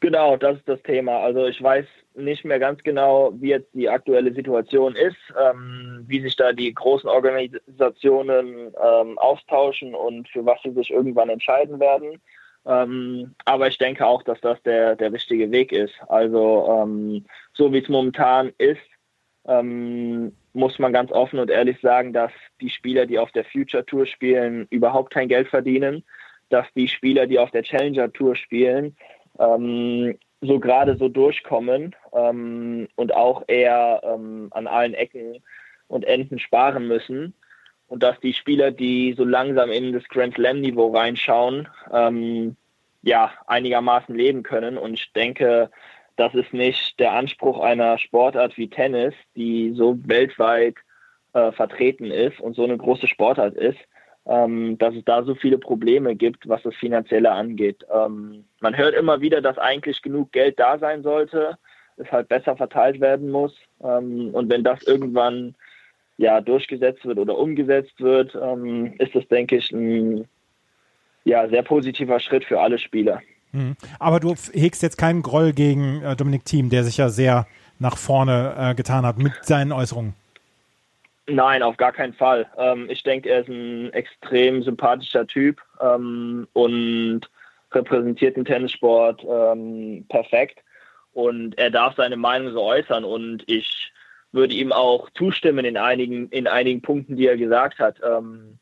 Genau, 0.00 0.36
das 0.36 0.56
ist 0.56 0.68
das 0.68 0.82
Thema. 0.82 1.18
Also 1.20 1.46
ich 1.46 1.62
weiß 1.62 1.86
nicht 2.14 2.44
mehr 2.44 2.58
ganz 2.58 2.82
genau, 2.82 3.32
wie 3.34 3.50
jetzt 3.50 3.72
die 3.74 3.88
aktuelle 3.88 4.32
Situation 4.32 4.96
ist, 4.96 5.16
ähm, 5.40 6.04
wie 6.06 6.20
sich 6.20 6.36
da 6.36 6.52
die 6.52 6.72
großen 6.72 7.08
Organisationen 7.08 8.72
ähm, 8.82 9.18
austauschen 9.18 9.94
und 9.94 10.28
für 10.28 10.44
was 10.44 10.60
sie 10.62 10.72
sich 10.72 10.90
irgendwann 10.90 11.30
entscheiden 11.30 11.80
werden. 11.80 12.20
Ähm, 12.66 13.34
aber 13.44 13.68
ich 13.68 13.78
denke 13.78 14.04
auch, 14.04 14.22
dass 14.22 14.40
das 14.40 14.62
der, 14.62 14.96
der 14.96 15.12
richtige 15.12 15.50
Weg 15.50 15.72
ist. 15.72 15.94
Also 16.08 16.82
ähm, 16.82 17.24
so 17.54 17.72
wie 17.72 17.78
es 17.78 17.88
momentan 17.88 18.52
ist, 18.58 18.80
ähm, 19.46 20.32
muss 20.52 20.78
man 20.78 20.92
ganz 20.92 21.12
offen 21.12 21.38
und 21.38 21.50
ehrlich 21.50 21.80
sagen, 21.80 22.12
dass 22.12 22.32
die 22.60 22.70
Spieler, 22.70 23.06
die 23.06 23.18
auf 23.18 23.30
der 23.32 23.44
Future 23.44 23.86
Tour 23.86 24.04
spielen, 24.06 24.66
überhaupt 24.70 25.12
kein 25.12 25.28
Geld 25.28 25.48
verdienen, 25.48 26.04
dass 26.50 26.66
die 26.74 26.88
Spieler, 26.88 27.26
die 27.26 27.38
auf 27.38 27.50
der 27.50 27.62
Challenger 27.62 28.12
Tour 28.12 28.34
spielen, 28.34 28.96
ähm, 29.38 30.18
so 30.40 30.58
gerade 30.58 30.96
so 30.96 31.08
durchkommen 31.08 31.94
ähm, 32.12 32.88
und 32.96 33.14
auch 33.14 33.44
eher 33.46 34.00
ähm, 34.04 34.48
an 34.52 34.66
allen 34.66 34.94
Ecken 34.94 35.42
und 35.88 36.04
Enden 36.04 36.38
sparen 36.38 36.86
müssen. 36.86 37.34
Und 37.88 38.02
dass 38.02 38.18
die 38.20 38.34
Spieler, 38.34 38.70
die 38.70 39.14
so 39.16 39.24
langsam 39.24 39.70
in 39.70 39.92
das 39.92 40.04
Grand 40.04 40.34
Slam-Niveau 40.34 40.94
reinschauen, 40.96 41.68
ähm, 41.92 42.56
ja, 43.02 43.32
einigermaßen 43.46 44.14
leben 44.14 44.42
können. 44.42 44.78
Und 44.78 44.94
ich 44.94 45.12
denke, 45.12 45.70
das 46.16 46.34
ist 46.34 46.52
nicht 46.52 47.00
der 47.00 47.12
Anspruch 47.12 47.60
einer 47.60 47.98
Sportart 47.98 48.56
wie 48.56 48.68
Tennis, 48.68 49.14
die 49.34 49.72
so 49.74 49.98
weltweit 50.04 50.76
äh, 51.32 51.50
vertreten 51.52 52.10
ist 52.10 52.40
und 52.40 52.54
so 52.54 52.64
eine 52.64 52.76
große 52.76 53.08
Sportart 53.08 53.54
ist, 53.54 53.78
ähm, 54.26 54.78
dass 54.78 54.94
es 54.94 55.04
da 55.04 55.22
so 55.22 55.34
viele 55.34 55.58
Probleme 55.58 56.14
gibt, 56.14 56.48
was 56.48 56.62
das 56.62 56.74
Finanzielle 56.74 57.30
angeht. 57.32 57.84
Ähm, 57.92 58.44
man 58.60 58.76
hört 58.76 58.94
immer 58.94 59.20
wieder, 59.20 59.40
dass 59.40 59.58
eigentlich 59.58 60.02
genug 60.02 60.32
Geld 60.32 60.58
da 60.58 60.78
sein 60.78 61.02
sollte, 61.02 61.58
es 61.96 62.10
halt 62.12 62.28
besser 62.28 62.56
verteilt 62.56 63.00
werden 63.00 63.30
muss. 63.30 63.54
Ähm, 63.82 64.30
und 64.32 64.50
wenn 64.50 64.64
das 64.64 64.82
irgendwann 64.82 65.54
ja 66.18 66.40
durchgesetzt 66.40 67.04
wird 67.04 67.18
oder 67.18 67.36
umgesetzt 67.38 68.00
wird, 68.00 68.36
ähm, 68.40 68.94
ist 68.98 69.14
das, 69.14 69.26
denke 69.28 69.56
ich, 69.56 69.70
ein 69.72 70.26
ja, 71.24 71.48
sehr 71.48 71.62
positiver 71.62 72.20
Schritt 72.20 72.44
für 72.44 72.60
alle 72.60 72.78
Spieler. 72.78 73.20
Mhm. 73.52 73.76
Aber 73.98 74.20
du 74.20 74.34
hegst 74.52 74.82
jetzt 74.82 74.96
keinen 74.96 75.22
Groll 75.22 75.52
gegen 75.52 76.02
äh, 76.02 76.14
Dominik 76.16 76.44
Thiem, 76.44 76.70
der 76.70 76.84
sich 76.84 76.98
ja 76.98 77.08
sehr 77.08 77.46
nach 77.78 77.96
vorne 77.96 78.54
äh, 78.56 78.74
getan 78.74 79.06
hat 79.06 79.18
mit 79.18 79.32
seinen 79.42 79.72
Äußerungen. 79.72 80.14
Nein, 81.30 81.62
auf 81.62 81.76
gar 81.76 81.92
keinen 81.92 82.12
Fall. 82.12 82.46
Ähm, 82.56 82.88
ich 82.90 83.02
denke, 83.04 83.28
er 83.28 83.40
ist 83.40 83.48
ein 83.48 83.92
extrem 83.92 84.62
sympathischer 84.62 85.26
Typ 85.26 85.62
ähm, 85.80 86.48
und 86.52 87.20
repräsentiert 87.72 88.36
den 88.36 88.44
Tennissport 88.44 89.24
ähm, 89.24 90.04
perfekt. 90.08 90.58
Und 91.12 91.56
er 91.56 91.70
darf 91.70 91.94
seine 91.96 92.16
Meinung 92.16 92.52
so 92.52 92.62
äußern. 92.62 93.04
Und 93.04 93.44
ich 93.46 93.92
würde 94.32 94.54
ihm 94.54 94.72
auch 94.72 95.08
zustimmen 95.10 95.64
in 95.64 95.76
einigen, 95.76 96.28
in 96.30 96.48
einigen 96.48 96.82
Punkten, 96.82 97.16
die 97.16 97.26
er 97.26 97.36
gesagt 97.36 97.78
hat. 97.78 98.00
Ähm, 98.04 98.58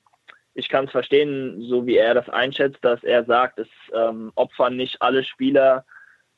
ich 0.52 0.68
kann 0.68 0.86
es 0.86 0.90
verstehen, 0.90 1.62
so 1.62 1.86
wie 1.86 1.96
er 1.96 2.14
das 2.14 2.28
einschätzt, 2.28 2.84
dass 2.84 3.02
er 3.02 3.24
sagt, 3.24 3.60
es 3.60 3.68
ähm, 3.94 4.32
opfern 4.34 4.76
nicht 4.76 5.00
alle 5.00 5.24
Spieler, 5.24 5.86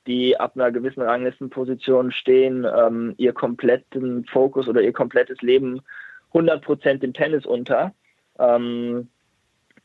die 0.07 0.39
ab 0.39 0.53
einer 0.55 0.71
gewissen 0.71 1.03
Ranglistenposition 1.03 2.13
stehen, 2.13 2.65
ähm, 2.65 3.15
ihr 3.17 3.33
kompletten 3.33 4.25
Fokus 4.27 4.69
oder 4.69 4.81
ihr 4.81 4.93
komplettes 4.93 5.41
Leben 5.43 5.81
100 6.33 6.63
Prozent 6.63 7.05
im 7.05 7.13
Tennis 7.13 7.47
unter. 7.47 7.93
Ähm, 8.39 9.09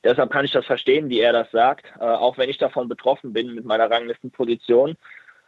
deshalb 0.04 0.32
kann 0.32 0.46
ich 0.46 0.52
das 0.52 0.66
verstehen, 0.66 1.10
wie 1.10 1.20
er 1.20 1.34
das 1.34 1.52
sagt, 1.52 1.86
äh, 2.00 2.04
auch 2.04 2.38
wenn 2.38 2.50
ich 2.50 2.58
davon 2.58 2.88
betroffen 2.88 3.34
bin 3.34 3.56
mit 3.56 3.66
meiner 3.66 3.90
Ranglistenposition. 3.90 4.96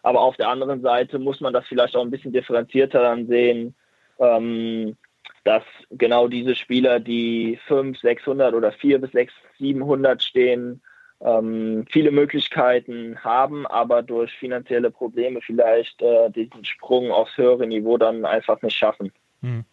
Aber 0.03 0.21
auf 0.21 0.37
der 0.37 0.49
anderen 0.49 0.81
Seite 0.81 1.19
muss 1.19 1.41
man 1.41 1.53
das 1.53 1.65
vielleicht 1.67 1.95
auch 1.95 2.01
ein 2.01 2.11
bisschen 2.11 2.31
differenzierter 2.33 3.01
dann 3.01 3.27
sehen, 3.27 3.75
ähm, 4.19 4.95
dass 5.43 5.63
genau 5.91 6.27
diese 6.27 6.55
Spieler, 6.55 6.99
die 6.99 7.59
500, 7.67 8.01
600 8.01 8.53
oder 8.53 8.71
4 8.71 8.99
bis 8.99 9.11
6, 9.11 9.33
700 9.59 10.21
stehen, 10.21 10.81
ähm, 11.21 11.85
viele 11.89 12.11
Möglichkeiten 12.11 13.17
haben, 13.23 13.65
aber 13.65 14.03
durch 14.03 14.31
finanzielle 14.33 14.91
Probleme 14.91 15.41
vielleicht 15.41 16.01
äh, 16.01 16.29
diesen 16.29 16.63
Sprung 16.63 17.11
aufs 17.11 17.37
höhere 17.37 17.65
Niveau 17.65 17.97
dann 17.97 18.25
einfach 18.25 18.61
nicht 18.61 18.75
schaffen. 18.75 19.11
Hm. 19.41 19.65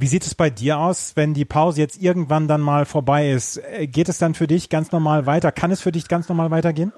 Wie 0.00 0.06
sieht 0.06 0.22
es 0.22 0.36
bei 0.36 0.48
dir 0.48 0.78
aus, 0.78 1.16
wenn 1.16 1.34
die 1.34 1.44
Pause 1.44 1.80
jetzt 1.80 2.00
irgendwann 2.00 2.46
dann 2.46 2.60
mal 2.60 2.84
vorbei 2.84 3.30
ist? 3.30 3.56
Äh, 3.56 3.88
geht 3.88 4.08
es 4.08 4.18
dann 4.18 4.34
für 4.34 4.46
dich 4.46 4.70
ganz 4.70 4.92
normal 4.92 5.26
weiter? 5.26 5.50
Kann 5.50 5.72
es 5.72 5.82
für 5.82 5.90
dich 5.90 6.06
ganz 6.06 6.28
normal 6.28 6.52
weitergehen? 6.52 6.92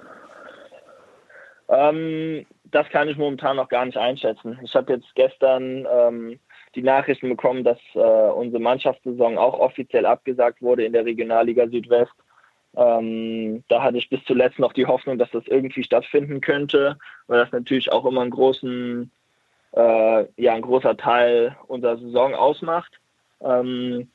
Ähm, 1.71 2.45
das 2.65 2.87
kann 2.91 3.09
ich 3.09 3.17
momentan 3.17 3.57
noch 3.57 3.71
gar 3.71 3.87
nicht 3.87 3.97
einschätzen. 3.97 4.59
Ich 4.63 4.75
habe 4.75 4.93
jetzt 4.93 5.15
gestern 5.15 5.87
ähm, 5.91 6.39
die 6.75 6.83
Nachrichten 6.83 7.31
bekommen, 7.31 7.65
dass 7.65 7.79
äh, 7.95 7.99
unsere 7.99 8.63
Mannschaftssaison 8.63 9.39
auch 9.39 9.59
offiziell 9.59 10.05
abgesagt 10.05 10.61
wurde 10.61 10.85
in 10.85 10.93
der 10.93 11.07
Regionalliga 11.07 11.69
Südwest. 11.69 12.13
Ähm, 12.77 13.65
da 13.69 13.83
hatte 13.83 13.97
ich 13.97 14.11
bis 14.11 14.23
zuletzt 14.27 14.59
noch 14.59 14.75
die 14.75 14.85
Hoffnung, 14.85 15.17
dass 15.17 15.31
das 15.31 15.47
irgendwie 15.47 15.85
stattfinden 15.85 16.43
könnte, 16.43 16.99
weil 17.29 17.39
das 17.39 17.51
natürlich 17.51 17.91
auch 17.93 18.05
immer 18.05 18.21
einen 18.21 18.31
großen 18.31 19.11
äh, 19.73 20.25
ja 20.37 20.55
ein 20.55 20.63
großer 20.63 20.97
Teil 20.97 21.57
unserer 21.67 21.99
Saison 21.99 22.35
ausmacht. 22.35 23.01
Ähm, 23.43 24.11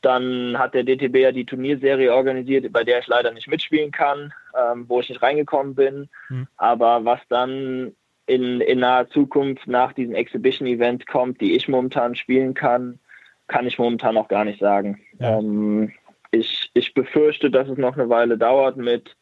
dann 0.00 0.56
hat 0.58 0.74
der 0.74 0.84
DTB 0.84 1.16
ja 1.16 1.32
die 1.32 1.44
Turnierserie 1.44 2.14
organisiert, 2.14 2.72
bei 2.72 2.84
der 2.84 3.00
ich 3.00 3.08
leider 3.08 3.32
nicht 3.32 3.48
mitspielen 3.48 3.90
kann, 3.90 4.32
ähm, 4.56 4.84
wo 4.88 5.00
ich 5.00 5.08
nicht 5.08 5.22
reingekommen 5.22 5.74
bin. 5.74 6.08
Mhm. 6.28 6.46
Aber 6.56 7.04
was 7.04 7.20
dann 7.28 7.92
in, 8.26 8.60
in 8.60 8.80
naher 8.80 9.08
Zukunft 9.08 9.66
nach 9.66 9.92
diesem 9.92 10.14
Exhibition-Event 10.14 11.06
kommt, 11.06 11.40
die 11.40 11.56
ich 11.56 11.66
momentan 11.66 12.14
spielen 12.14 12.54
kann, 12.54 13.00
kann 13.48 13.66
ich 13.66 13.78
momentan 13.78 14.14
noch 14.14 14.28
gar 14.28 14.44
nicht 14.44 14.60
sagen. 14.60 15.00
Ja. 15.18 15.38
Ähm, 15.38 15.92
ich, 16.30 16.70
ich 16.74 16.94
befürchte, 16.94 17.50
dass 17.50 17.68
es 17.68 17.78
noch 17.78 17.96
eine 17.96 18.08
Weile 18.08 18.36
dauert 18.36 18.76
mit 18.76 19.16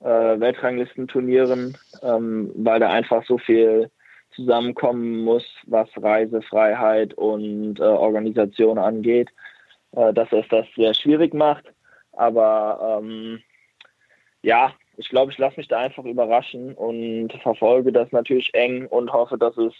äh, 0.00 0.06
Weltranglistenturnieren, 0.06 1.76
ähm, 2.02 2.52
weil 2.54 2.80
da 2.80 2.88
einfach 2.90 3.24
so 3.24 3.36
viel 3.36 3.90
zusammenkommen 4.36 5.24
muss, 5.24 5.44
was 5.66 5.88
Reisefreiheit 5.96 7.14
und 7.14 7.80
äh, 7.80 7.82
Organisation 7.82 8.78
angeht, 8.78 9.30
äh, 9.92 10.12
dass 10.12 10.30
es 10.32 10.46
das 10.48 10.66
sehr 10.76 10.94
schwierig 10.94 11.34
macht. 11.34 11.64
Aber 12.12 13.00
ähm, 13.02 13.42
ja, 14.42 14.72
ich 14.96 15.08
glaube, 15.08 15.32
ich 15.32 15.38
lasse 15.38 15.56
mich 15.58 15.68
da 15.68 15.78
einfach 15.80 16.04
überraschen 16.04 16.74
und 16.74 17.32
verfolge 17.42 17.92
das 17.92 18.12
natürlich 18.12 18.54
eng 18.54 18.86
und 18.86 19.12
hoffe, 19.12 19.36
dass 19.36 19.56
es 19.56 19.74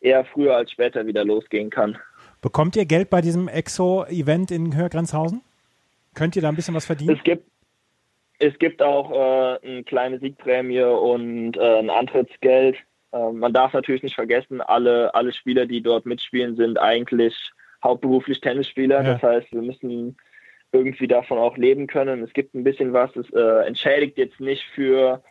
eher 0.00 0.24
früher 0.24 0.56
als 0.56 0.70
später 0.70 1.06
wieder 1.06 1.24
losgehen 1.24 1.70
kann. 1.70 1.98
Bekommt 2.40 2.76
ihr 2.76 2.86
Geld 2.86 3.10
bei 3.10 3.20
diesem 3.20 3.48
Exo-Event 3.48 4.50
in 4.50 4.76
Höhergrenzhausen? 4.76 5.42
Könnt 6.14 6.36
ihr 6.36 6.42
da 6.42 6.48
ein 6.48 6.56
bisschen 6.56 6.74
was 6.74 6.86
verdienen? 6.86 7.16
Es 7.16 7.22
gibt, 7.22 7.46
es 8.38 8.58
gibt 8.58 8.82
auch 8.82 9.10
äh, 9.12 9.66
eine 9.66 9.84
kleine 9.84 10.18
Siegprämie 10.18 10.82
und 10.82 11.56
äh, 11.56 11.78
ein 11.78 11.90
Antrittsgeld. 11.90 12.76
Äh, 13.12 13.32
man 13.32 13.52
darf 13.52 13.72
natürlich 13.72 14.02
nicht 14.02 14.14
vergessen, 14.14 14.60
alle, 14.60 15.14
alle 15.14 15.32
Spieler, 15.32 15.66
die 15.66 15.82
dort 15.82 16.06
mitspielen, 16.06 16.56
sind 16.56 16.78
eigentlich 16.78 17.52
hauptberuflich 17.82 18.40
Tennisspieler. 18.40 19.02
Ja. 19.02 19.12
Das 19.14 19.22
heißt, 19.22 19.52
wir 19.52 19.62
müssen 19.62 20.16
irgendwie 20.72 21.08
davon 21.08 21.38
auch 21.38 21.56
leben 21.56 21.86
können. 21.86 22.22
Es 22.22 22.32
gibt 22.32 22.54
ein 22.54 22.64
bisschen 22.64 22.92
was, 22.92 23.14
es 23.16 23.30
äh, 23.32 23.66
entschädigt 23.66 24.16
jetzt 24.16 24.40
nicht 24.40 24.64
für 24.74 25.22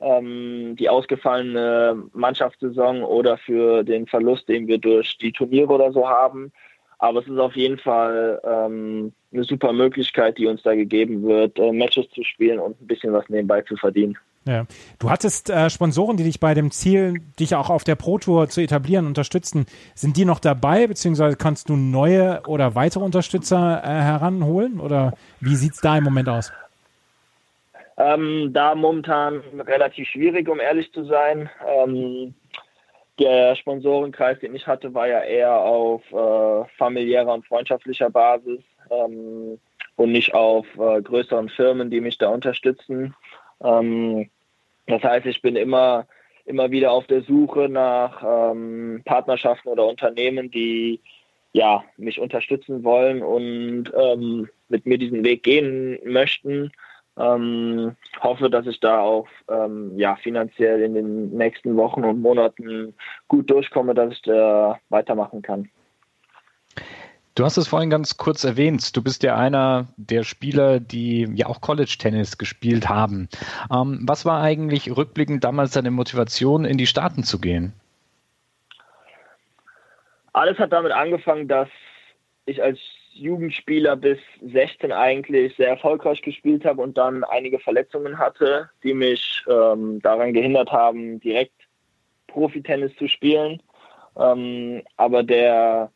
ähm, 0.00 0.76
die 0.78 0.88
ausgefallene 0.88 2.04
Mannschaftssaison 2.12 3.02
oder 3.02 3.36
für 3.38 3.82
den 3.82 4.06
Verlust, 4.06 4.48
den 4.48 4.68
wir 4.68 4.78
durch 4.78 5.18
die 5.18 5.32
Turniere 5.32 5.72
oder 5.72 5.92
so 5.92 6.08
haben. 6.08 6.52
Aber 6.98 7.20
es 7.20 7.26
ist 7.26 7.38
auf 7.38 7.56
jeden 7.56 7.78
Fall 7.78 8.40
ähm, 8.44 9.12
eine 9.32 9.44
super 9.44 9.72
Möglichkeit, 9.72 10.38
die 10.38 10.46
uns 10.46 10.62
da 10.62 10.74
gegeben 10.74 11.24
wird, 11.24 11.58
äh, 11.58 11.72
Matches 11.72 12.08
zu 12.10 12.22
spielen 12.22 12.60
und 12.60 12.80
ein 12.80 12.86
bisschen 12.86 13.12
was 13.12 13.28
nebenbei 13.28 13.62
zu 13.62 13.76
verdienen. 13.76 14.16
Ja. 14.46 14.66
Du 14.98 15.10
hattest 15.10 15.48
äh, 15.48 15.70
Sponsoren, 15.70 16.18
die 16.18 16.24
dich 16.24 16.38
bei 16.38 16.52
dem 16.52 16.70
Ziel, 16.70 17.20
dich 17.40 17.54
auch 17.54 17.70
auf 17.70 17.82
der 17.82 17.94
Pro 17.94 18.18
Tour 18.18 18.48
zu 18.48 18.60
etablieren, 18.60 19.06
unterstützen. 19.06 19.64
Sind 19.94 20.16
die 20.18 20.26
noch 20.26 20.38
dabei, 20.38 20.86
beziehungsweise 20.86 21.36
kannst 21.36 21.70
du 21.70 21.76
neue 21.76 22.42
oder 22.46 22.74
weitere 22.74 23.04
Unterstützer 23.04 23.82
äh, 23.82 23.86
heranholen? 23.86 24.80
Oder 24.80 25.14
wie 25.40 25.56
sieht 25.56 25.72
es 25.72 25.80
da 25.80 25.96
im 25.96 26.04
Moment 26.04 26.28
aus? 26.28 26.52
Ähm, 27.96 28.50
da 28.52 28.74
momentan 28.74 29.42
relativ 29.60 30.08
schwierig, 30.08 30.48
um 30.48 30.60
ehrlich 30.60 30.92
zu 30.92 31.04
sein. 31.04 31.48
Ähm, 31.66 32.34
der 33.18 33.54
Sponsorenkreis, 33.54 34.40
den 34.40 34.54
ich 34.54 34.66
hatte, 34.66 34.92
war 34.92 35.06
ja 35.06 35.20
eher 35.20 35.56
auf 35.56 36.02
äh, 36.12 36.68
familiärer 36.76 37.32
und 37.32 37.46
freundschaftlicher 37.46 38.10
Basis 38.10 38.60
ähm, 38.90 39.58
und 39.96 40.12
nicht 40.12 40.34
auf 40.34 40.66
äh, 40.76 41.00
größeren 41.00 41.48
Firmen, 41.48 41.90
die 41.90 42.00
mich 42.00 42.18
da 42.18 42.28
unterstützen. 42.28 43.14
Ähm, 43.64 44.30
das 44.86 45.02
heißt, 45.02 45.26
ich 45.26 45.42
bin 45.42 45.56
immer, 45.56 46.06
immer 46.44 46.70
wieder 46.70 46.92
auf 46.92 47.06
der 47.06 47.22
Suche 47.22 47.68
nach 47.68 48.22
ähm, 48.52 49.02
Partnerschaften 49.04 49.68
oder 49.68 49.86
Unternehmen, 49.86 50.50
die 50.50 51.00
ja, 51.52 51.84
mich 51.96 52.20
unterstützen 52.20 52.82
wollen 52.82 53.22
und 53.22 53.90
ähm, 53.96 54.48
mit 54.68 54.86
mir 54.86 54.98
diesen 54.98 55.24
Weg 55.24 55.44
gehen 55.44 55.98
möchten. 56.04 56.72
Ähm, 57.16 57.94
hoffe, 58.20 58.50
dass 58.50 58.66
ich 58.66 58.80
da 58.80 59.00
auch 59.00 59.28
ähm, 59.48 59.96
ja, 59.96 60.16
finanziell 60.16 60.82
in 60.82 60.94
den 60.94 61.30
nächsten 61.30 61.76
Wochen 61.76 62.02
und 62.02 62.20
Monaten 62.20 62.94
gut 63.28 63.48
durchkomme, 63.50 63.94
dass 63.94 64.12
ich 64.14 64.22
da 64.22 64.80
weitermachen 64.88 65.40
kann. 65.40 65.70
Du 67.36 67.44
hast 67.44 67.56
es 67.56 67.66
vorhin 67.66 67.90
ganz 67.90 68.16
kurz 68.16 68.44
erwähnt. 68.44 68.96
Du 68.96 69.02
bist 69.02 69.24
ja 69.24 69.36
einer 69.36 69.88
der 69.96 70.22
Spieler, 70.22 70.78
die 70.78 71.28
ja 71.34 71.46
auch 71.46 71.60
College-Tennis 71.60 72.38
gespielt 72.38 72.88
haben. 72.88 73.28
Ähm, 73.72 73.98
was 74.02 74.24
war 74.24 74.40
eigentlich 74.40 74.96
rückblickend 74.96 75.42
damals 75.42 75.72
deine 75.72 75.90
Motivation, 75.90 76.64
in 76.64 76.78
die 76.78 76.86
Staaten 76.86 77.24
zu 77.24 77.40
gehen? 77.40 77.72
Alles 80.32 80.58
hat 80.58 80.72
damit 80.72 80.92
angefangen, 80.92 81.48
dass 81.48 81.68
ich 82.46 82.62
als 82.62 82.78
Jugendspieler 83.14 83.96
bis 83.96 84.18
16 84.42 84.92
eigentlich 84.92 85.56
sehr 85.56 85.68
erfolgreich 85.68 86.22
gespielt 86.22 86.64
habe 86.64 86.82
und 86.82 86.96
dann 86.96 87.24
einige 87.24 87.58
Verletzungen 87.58 88.18
hatte, 88.18 88.70
die 88.84 88.94
mich 88.94 89.44
ähm, 89.48 90.00
daran 90.02 90.34
gehindert 90.34 90.70
haben, 90.70 91.18
direkt 91.18 91.54
Profitennis 92.28 92.94
zu 92.96 93.08
spielen. 93.08 93.60
Ähm, 94.16 94.82
aber 94.96 95.24
der 95.24 95.90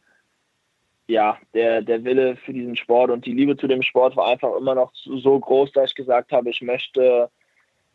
ja, 1.09 1.39
der, 1.55 1.83
der 1.83 2.05
Wille 2.05 2.37
für 2.37 2.53
diesen 2.53 2.77
Sport 2.77 3.11
und 3.11 3.25
die 3.25 3.33
Liebe 3.33 3.57
zu 3.57 3.67
dem 3.67 3.83
Sport 3.83 4.15
war 4.17 4.29
einfach 4.29 4.55
immer 4.57 4.75
noch 4.75 4.93
so 4.95 5.41
groß, 5.41 5.73
dass 5.73 5.91
ich 5.91 5.97
gesagt 5.97 6.33
habe, 6.33 6.51
ich 6.51 6.61
möchte 6.61 7.31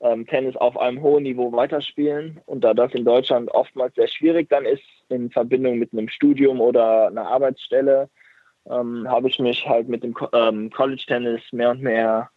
ähm, 0.01 0.25
Tennis 0.25 0.55
auf 0.57 0.77
einem 0.77 1.01
hohen 1.01 1.23
Niveau 1.23 1.51
weiterspielen. 1.51 2.41
Und 2.47 2.63
da 2.63 2.73
das 2.73 2.93
in 2.93 3.05
Deutschland 3.05 3.49
oftmals 3.51 3.93
sehr 3.95 4.07
schwierig 4.07 4.49
dann 4.49 4.65
ist, 4.65 4.83
in 5.09 5.29
Verbindung 5.29 5.77
mit 5.77 5.93
einem 5.93 6.09
Studium 6.09 6.59
oder 6.59 7.07
einer 7.07 7.27
Arbeitsstelle, 7.27 8.09
ähm, 8.69 9.07
habe 9.07 9.29
ich 9.29 9.37
mich 9.39 9.67
halt 9.67 9.87
mit 9.87 10.03
dem 10.03 10.15
ähm, 10.33 10.71
College-Tennis 10.71 11.41
mehr 11.51 11.71
und 11.71 11.81
mehr 11.81 12.29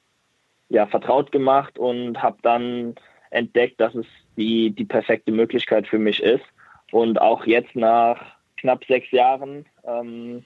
ja, 0.68 0.86
vertraut 0.86 1.32
gemacht 1.32 1.78
und 1.78 2.22
habe 2.22 2.36
dann 2.42 2.96
entdeckt, 3.30 3.80
dass 3.80 3.94
es 3.94 4.06
die, 4.36 4.70
die 4.70 4.84
perfekte 4.84 5.32
Möglichkeit 5.32 5.86
für 5.86 5.98
mich 5.98 6.22
ist. 6.22 6.44
Und 6.92 7.20
auch 7.20 7.46
jetzt 7.46 7.74
nach 7.74 8.20
knapp 8.58 8.84
sechs 8.84 9.10
Jahren 9.10 9.64
ähm, 9.84 10.44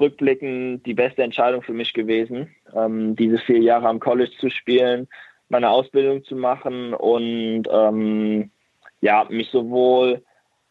rückblickend 0.00 0.86
die 0.86 0.94
beste 0.94 1.22
Entscheidung 1.22 1.62
für 1.62 1.72
mich 1.72 1.92
gewesen, 1.92 2.54
ähm, 2.74 3.16
diese 3.16 3.38
vier 3.38 3.58
Jahre 3.58 3.88
am 3.88 4.00
College 4.00 4.32
zu 4.38 4.50
spielen, 4.50 5.08
meine 5.48 5.70
Ausbildung 5.70 6.24
zu 6.24 6.36
machen 6.36 6.94
und 6.94 7.64
ähm, 7.70 8.50
ja, 9.00 9.26
mich 9.28 9.50
sowohl 9.50 10.22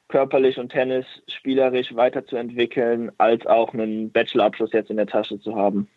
körperlich 0.07 0.57
und 0.57 0.71
tennisspielerisch 0.71 1.93
weiterzuentwickeln, 1.95 3.11
als 3.17 3.45
auch 3.45 3.73
einen 3.73 4.11
Bachelorabschluss 4.11 4.71
jetzt 4.71 4.89
in 4.89 4.97
der 4.97 5.07
Tasche 5.07 5.39
zu 5.39 5.55
haben. 5.55 5.87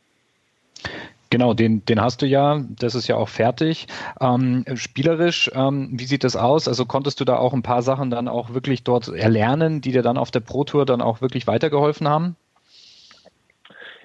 Genau, 1.31 1.55
den, 1.55 1.85
den 1.85 2.01
hast 2.01 2.23
du 2.23 2.27
ja, 2.27 2.61
das 2.71 2.97
ist 2.97 3.07
ja 3.07 3.15
auch 3.15 3.29
fertig. 3.29 3.87
Ähm, 4.21 4.65
spielerisch, 4.75 5.49
ähm, 5.55 5.91
wie 5.93 6.05
sieht 6.05 6.25
das 6.25 6.35
aus? 6.35 6.67
Also 6.67 6.87
konntest 6.87 7.21
du 7.21 7.25
da 7.25 7.37
auch 7.37 7.53
ein 7.53 7.63
paar 7.63 7.83
Sachen 7.83 8.11
dann 8.11 8.27
auch 8.27 8.53
wirklich 8.53 8.83
dort 8.83 9.07
erlernen, 9.07 9.81
die 9.81 9.93
dir 9.93 10.03
dann 10.03 10.19
auf 10.19 10.33
der 10.33 10.41
Pro 10.41 10.65
Tour 10.65 10.87
dann 10.87 11.01
auch 11.01 11.21
wirklich 11.21 11.47
weitergeholfen 11.47 12.09
haben? 12.09 12.37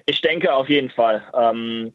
Ich 0.06 0.20
denke 0.20 0.54
auf 0.54 0.68
jeden 0.68 0.90
Fall. 0.90 1.24
Ähm, 1.34 1.92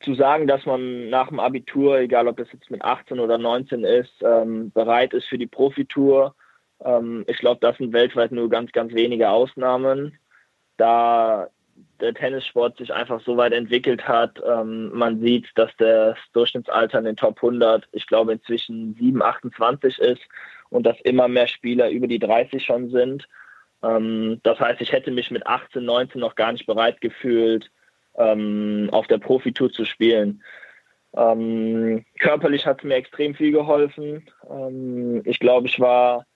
zu 0.00 0.14
sagen, 0.14 0.46
dass 0.46 0.66
man 0.66 1.08
nach 1.10 1.28
dem 1.28 1.40
Abitur, 1.40 1.98
egal 1.98 2.28
ob 2.28 2.36
das 2.36 2.52
jetzt 2.52 2.70
mit 2.70 2.82
18 2.82 3.20
oder 3.20 3.38
19 3.38 3.84
ist, 3.84 4.12
ähm, 4.22 4.70
bereit 4.72 5.14
ist 5.14 5.26
für 5.26 5.38
die 5.38 5.46
Profitour, 5.46 6.34
ähm, 6.84 7.24
ich 7.26 7.38
glaube, 7.38 7.60
das 7.60 7.76
sind 7.78 7.92
weltweit 7.92 8.32
nur 8.32 8.50
ganz, 8.50 8.72
ganz 8.72 8.92
wenige 8.92 9.30
Ausnahmen, 9.30 10.18
da 10.76 11.48
der 12.00 12.14
Tennissport 12.14 12.76
sich 12.78 12.92
einfach 12.92 13.20
so 13.24 13.36
weit 13.36 13.52
entwickelt 13.52 14.06
hat. 14.06 14.40
Ähm, 14.46 14.90
man 14.92 15.20
sieht, 15.20 15.46
dass 15.54 15.70
das 15.78 16.18
Durchschnittsalter 16.32 16.98
in 16.98 17.04
den 17.04 17.16
Top 17.16 17.36
100, 17.36 17.88
ich 17.92 18.06
glaube, 18.06 18.32
inzwischen 18.32 18.94
7, 18.98 19.22
28 19.22 19.98
ist 19.98 20.22
und 20.70 20.84
dass 20.84 21.00
immer 21.02 21.28
mehr 21.28 21.46
Spieler 21.46 21.90
über 21.90 22.08
die 22.08 22.18
30 22.18 22.64
schon 22.64 22.90
sind. 22.90 23.28
Ähm, 23.82 24.40
das 24.42 24.60
heißt, 24.60 24.80
ich 24.80 24.92
hätte 24.92 25.10
mich 25.10 25.30
mit 25.30 25.46
18, 25.46 25.84
19 25.84 26.20
noch 26.20 26.34
gar 26.34 26.52
nicht 26.52 26.66
bereit 26.66 27.00
gefühlt, 27.00 27.70
ähm, 28.16 28.88
auf 28.92 29.06
der 29.06 29.18
Profitour 29.18 29.70
zu 29.70 29.84
spielen. 29.84 30.42
Ähm, 31.14 32.04
körperlich 32.18 32.66
hat 32.66 32.78
es 32.78 32.84
mir 32.84 32.94
extrem 32.94 33.34
viel 33.34 33.52
geholfen. 33.52 34.30
Ähm, 34.48 35.22
ich 35.24 35.38
glaube, 35.38 35.66
ich 35.66 35.78
war 35.78 36.26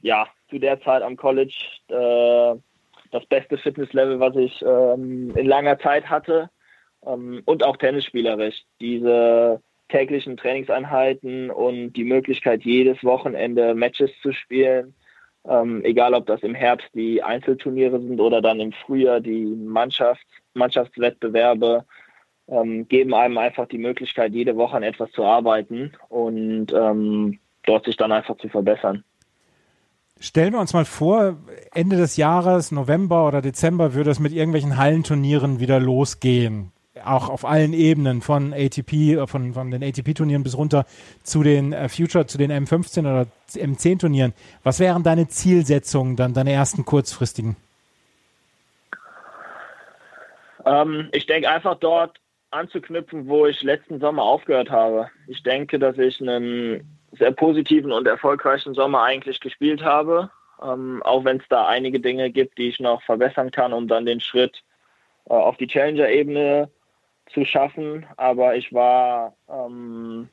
ja 0.00 0.26
zu 0.48 0.58
der 0.58 0.80
Zeit 0.80 1.02
am 1.02 1.16
College 1.16 1.54
äh, 1.88 2.58
das 3.10 3.26
beste 3.26 3.58
Fitnesslevel, 3.58 4.20
was 4.20 4.36
ich 4.36 4.62
ähm, 4.62 5.34
in 5.36 5.46
langer 5.46 5.78
Zeit 5.78 6.08
hatte. 6.08 6.50
Ähm, 7.06 7.42
und 7.44 7.64
auch 7.64 7.76
tennisspielerisch. 7.76 8.62
Diese 8.80 9.60
täglichen 9.88 10.36
Trainingseinheiten 10.38 11.50
und 11.50 11.92
die 11.92 12.04
Möglichkeit, 12.04 12.64
jedes 12.64 13.04
Wochenende 13.04 13.74
Matches 13.74 14.10
zu 14.22 14.32
spielen, 14.32 14.94
ähm, 15.48 15.84
egal 15.84 16.14
ob 16.14 16.26
das 16.26 16.42
im 16.42 16.54
Herbst 16.54 16.88
die 16.94 17.22
Einzelturniere 17.22 18.00
sind 18.00 18.20
oder 18.20 18.40
dann 18.40 18.60
im 18.60 18.72
Frühjahr 18.72 19.20
die 19.20 19.44
Mannschafts 19.44 20.24
Mannschaftswettbewerbe, 20.54 21.84
ähm, 22.48 22.86
geben 22.88 23.14
einem 23.14 23.38
einfach 23.38 23.66
die 23.68 23.78
Möglichkeit, 23.78 24.32
jede 24.32 24.56
Woche 24.56 24.76
an 24.76 24.82
etwas 24.82 25.10
zu 25.12 25.24
arbeiten 25.24 25.92
und 26.08 26.72
ähm, 26.72 27.38
dort 27.64 27.86
sich 27.86 27.96
dann 27.96 28.12
einfach 28.12 28.36
zu 28.36 28.48
verbessern. 28.48 29.04
Stellen 30.20 30.52
wir 30.52 30.60
uns 30.60 30.74
mal 30.74 30.84
vor, 30.84 31.38
Ende 31.74 31.96
des 31.96 32.16
Jahres, 32.16 32.70
November 32.70 33.26
oder 33.26 33.40
Dezember, 33.40 33.94
würde 33.94 34.10
es 34.10 34.20
mit 34.20 34.32
irgendwelchen 34.32 34.76
Hallenturnieren 34.76 35.58
wieder 35.58 35.80
losgehen 35.80 36.71
auch 37.04 37.28
auf 37.28 37.44
allen 37.44 37.72
Ebenen 37.72 38.20
von 38.20 38.52
ATP, 38.52 39.14
äh, 39.14 39.26
von, 39.26 39.54
von 39.54 39.70
den 39.70 39.82
ATP-Turnieren 39.82 40.42
bis 40.42 40.56
runter 40.56 40.84
zu 41.22 41.42
den 41.42 41.72
äh, 41.72 41.88
Future, 41.88 42.26
zu 42.26 42.38
den 42.38 42.52
M15 42.52 43.00
oder 43.00 43.26
M10-Turnieren. 43.54 44.34
Was 44.62 44.80
wären 44.80 45.02
deine 45.02 45.28
Zielsetzungen, 45.28 46.16
dann 46.16 46.34
deine 46.34 46.52
ersten 46.52 46.84
kurzfristigen? 46.84 47.56
Ähm, 50.64 51.08
ich 51.12 51.26
denke 51.26 51.50
einfach 51.50 51.76
dort 51.76 52.18
anzuknüpfen, 52.50 53.26
wo 53.26 53.46
ich 53.46 53.62
letzten 53.62 53.98
Sommer 53.98 54.22
aufgehört 54.22 54.70
habe. 54.70 55.10
Ich 55.26 55.42
denke, 55.42 55.78
dass 55.78 55.96
ich 55.96 56.20
einen 56.20 56.98
sehr 57.12 57.32
positiven 57.32 57.92
und 57.92 58.06
erfolgreichen 58.06 58.74
Sommer 58.74 59.02
eigentlich 59.02 59.40
gespielt 59.40 59.82
habe, 59.82 60.30
ähm, 60.62 61.02
auch 61.02 61.24
wenn 61.24 61.38
es 61.38 61.44
da 61.48 61.66
einige 61.66 62.00
Dinge 62.00 62.30
gibt, 62.30 62.58
die 62.58 62.68
ich 62.68 62.80
noch 62.80 63.02
verbessern 63.02 63.50
kann, 63.50 63.72
um 63.72 63.88
dann 63.88 64.06
den 64.06 64.20
Schritt 64.20 64.62
äh, 65.26 65.32
auf 65.32 65.56
die 65.56 65.66
Challenger-Ebene 65.66 66.68
zu 67.32 67.44
schaffen, 67.44 68.06
aber 68.16 68.56
ich 68.56 68.72
war 68.72 69.34
ähm, 69.48 70.28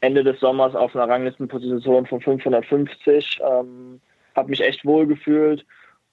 Ende 0.00 0.24
des 0.24 0.40
Sommers 0.40 0.74
auf 0.74 0.94
einer 0.94 1.08
Ranglistenposition 1.08 2.06
von 2.06 2.20
550, 2.20 3.40
ähm, 3.42 4.00
habe 4.34 4.50
mich 4.50 4.60
echt 4.60 4.84
wohl 4.84 5.06
gefühlt 5.06 5.64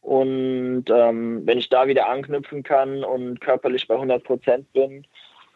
und 0.01 0.85
ähm, 0.89 1.41
wenn 1.45 1.57
ich 1.57 1.69
da 1.69 1.87
wieder 1.87 2.09
anknüpfen 2.09 2.63
kann 2.63 3.03
und 3.03 3.41
körperlich 3.41 3.87
bei 3.87 3.95
100 3.95 4.23
Prozent 4.23 4.71
bin, 4.73 5.05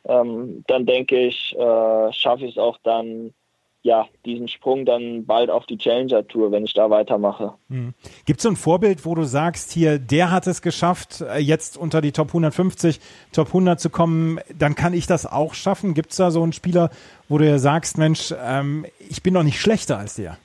ähm, 0.05 0.63
dann 0.67 0.85
denke 0.85 1.17
ich, 1.17 1.55
äh, 1.57 2.13
schaffe 2.13 2.45
ich 2.45 2.51
es 2.51 2.57
auch 2.57 2.77
dann 2.83 3.33
ja, 3.83 4.07
diesen 4.25 4.47
Sprung 4.47 4.85
dann 4.85 5.25
bald 5.25 5.49
auf 5.49 5.65
die 5.65 5.77
Challenger 5.77 6.25
Tour, 6.25 6.53
wenn 6.53 6.63
ich 6.63 6.73
da 6.73 6.89
weitermache. 6.89 7.53
Mhm. 7.67 7.93
Gibt 8.25 8.39
es 8.39 8.43
so 8.43 8.49
ein 8.49 8.55
Vorbild, 8.55 9.05
wo 9.05 9.13
du 9.13 9.23
sagst, 9.23 9.73
hier, 9.73 9.99
der 9.99 10.31
hat 10.31 10.47
es 10.47 10.61
geschafft, 10.61 11.19
äh, 11.19 11.37
jetzt 11.39 11.77
unter 11.77 11.99
die 11.99 12.13
Top 12.13 12.29
150, 12.29 13.01
Top 13.33 13.47
100 13.47 13.81
zu 13.81 13.89
kommen, 13.89 14.39
dann 14.57 14.75
kann 14.75 14.93
ich 14.93 15.05
das 15.05 15.25
auch 15.25 15.53
schaffen? 15.53 15.93
Gibt 15.93 16.11
es 16.11 16.17
da 16.17 16.31
so 16.31 16.41
einen 16.41 16.53
Spieler, 16.53 16.91
wo 17.27 17.37
du 17.37 17.45
ja 17.45 17.59
sagst, 17.59 17.97
Mensch, 17.97 18.33
ähm, 18.41 18.85
ich 18.99 19.21
bin 19.21 19.33
doch 19.33 19.43
nicht 19.43 19.59
schlechter 19.59 19.97
als 19.97 20.15
der? 20.15 20.37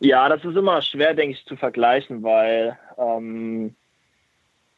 Ja, 0.00 0.28
das 0.28 0.44
ist 0.44 0.56
immer 0.56 0.82
schwer, 0.82 1.14
denke 1.14 1.36
ich, 1.36 1.46
zu 1.46 1.54
vergleichen, 1.54 2.24
weil 2.24 2.76
ähm, 2.98 3.76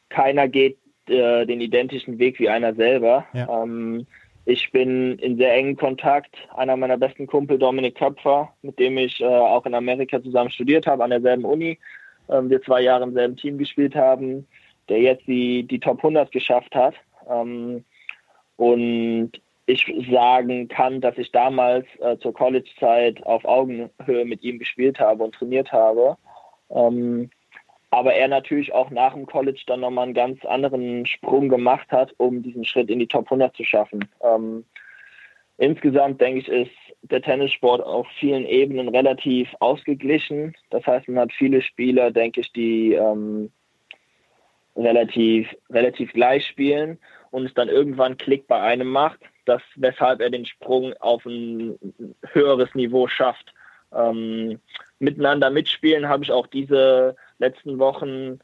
keiner 0.09 0.47
geht 0.47 0.77
äh, 1.07 1.47
den 1.47 1.59
identischen 1.59 2.19
Weg 2.19 2.37
wie 2.37 2.49
einer 2.49 2.75
selber. 2.75 3.25
Ja. 3.33 3.63
Ähm, 3.63 4.05
ich 4.45 4.71
bin 4.71 5.17
in 5.19 5.37
sehr 5.37 5.53
engen 5.53 5.75
Kontakt. 5.75 6.35
Einer 6.55 6.77
meiner 6.77 6.97
besten 6.97 7.25
Kumpel, 7.25 7.57
Dominik 7.57 7.95
Köpfer, 7.95 8.53
mit 8.61 8.77
dem 8.77 8.97
ich 8.97 9.19
äh, 9.19 9.25
auch 9.25 9.65
in 9.65 9.73
Amerika 9.73 10.21
zusammen 10.21 10.51
studiert 10.51 10.85
habe, 10.85 11.03
an 11.03 11.09
derselben 11.09 11.45
Uni. 11.45 11.79
Ähm, 12.29 12.49
wir 12.49 12.61
zwei 12.61 12.81
Jahre 12.81 13.03
im 13.03 13.13
selben 13.13 13.35
Team 13.35 13.57
gespielt 13.57 13.95
haben, 13.95 14.47
der 14.87 14.99
jetzt 14.99 15.25
die, 15.27 15.63
die 15.63 15.79
Top 15.79 15.97
100 15.97 16.31
geschafft 16.31 16.75
hat. 16.75 16.93
Ähm, 17.27 17.83
und 18.57 19.31
ich 19.65 19.91
sagen 20.11 20.67
kann, 20.67 21.01
dass 21.01 21.17
ich 21.17 21.31
damals 21.31 21.87
äh, 21.99 22.17
zur 22.19 22.33
College-Zeit 22.33 23.25
auf 23.25 23.45
Augenhöhe 23.45 24.25
mit 24.25 24.43
ihm 24.43 24.59
gespielt 24.59 24.99
habe 24.99 25.23
und 25.23 25.33
trainiert 25.33 25.71
habe. 25.71 26.17
Ähm, 26.69 27.31
aber 27.91 28.13
er 28.13 28.27
natürlich 28.27 28.73
auch 28.73 28.89
nach 28.89 29.13
dem 29.13 29.25
College 29.25 29.61
dann 29.67 29.81
nochmal 29.81 30.05
einen 30.05 30.13
ganz 30.13 30.43
anderen 30.45 31.05
Sprung 31.05 31.49
gemacht 31.49 31.91
hat, 31.91 32.13
um 32.17 32.43
diesen 32.43 32.65
Schritt 32.65 32.89
in 32.89 32.99
die 32.99 33.07
Top 33.07 33.25
100 33.25 33.55
zu 33.55 33.63
schaffen. 33.63 34.07
Ähm, 34.21 34.65
insgesamt 35.57 36.19
denke 36.21 36.39
ich, 36.39 36.47
ist 36.47 36.71
der 37.03 37.21
Tennissport 37.21 37.81
auf 37.81 38.07
vielen 38.19 38.45
Ebenen 38.45 38.89
relativ 38.89 39.49
ausgeglichen. 39.59 40.55
Das 40.69 40.85
heißt, 40.85 41.07
man 41.07 41.19
hat 41.19 41.33
viele 41.33 41.61
Spieler, 41.61 42.11
denke 42.11 42.41
ich, 42.41 42.51
die 42.51 42.93
ähm, 42.93 43.51
relativ, 44.75 45.47
relativ 45.69 46.11
gleich 46.13 46.45
spielen 46.45 46.97
und 47.31 47.45
es 47.45 47.53
dann 47.53 47.69
irgendwann 47.69 48.17
Klick 48.17 48.47
bei 48.47 48.59
einem 48.61 48.87
macht, 48.87 49.19
das, 49.45 49.61
weshalb 49.75 50.21
er 50.21 50.29
den 50.29 50.45
Sprung 50.45 50.93
auf 50.99 51.25
ein 51.25 51.77
höheres 52.31 52.73
Niveau 52.75 53.07
schafft. 53.07 53.53
Ähm, 53.93 54.59
miteinander 54.99 55.49
mitspielen 55.49 56.09
habe 56.09 56.23
ich 56.23 56.31
auch 56.31 56.47
diese 56.47 57.15
letzten 57.39 57.79
Wochen 57.79 58.39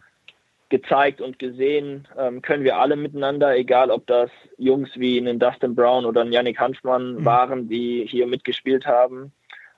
gezeigt 0.69 1.21
und 1.21 1.37
gesehen, 1.37 2.07
ähm, 2.17 2.41
können 2.41 2.63
wir 2.63 2.77
alle 2.77 2.95
miteinander, 2.95 3.55
egal 3.55 3.91
ob 3.91 4.07
das 4.07 4.31
Jungs 4.57 4.89
wie 4.95 5.19
einen 5.19 5.37
Dustin 5.37 5.75
Brown 5.75 6.05
oder 6.05 6.21
einen 6.21 6.31
Yannick 6.31 6.59
Hanfmann 6.59 7.15
mhm. 7.15 7.25
waren, 7.25 7.69
die 7.69 8.07
hier 8.09 8.25
mitgespielt 8.25 8.87
haben. 8.87 9.31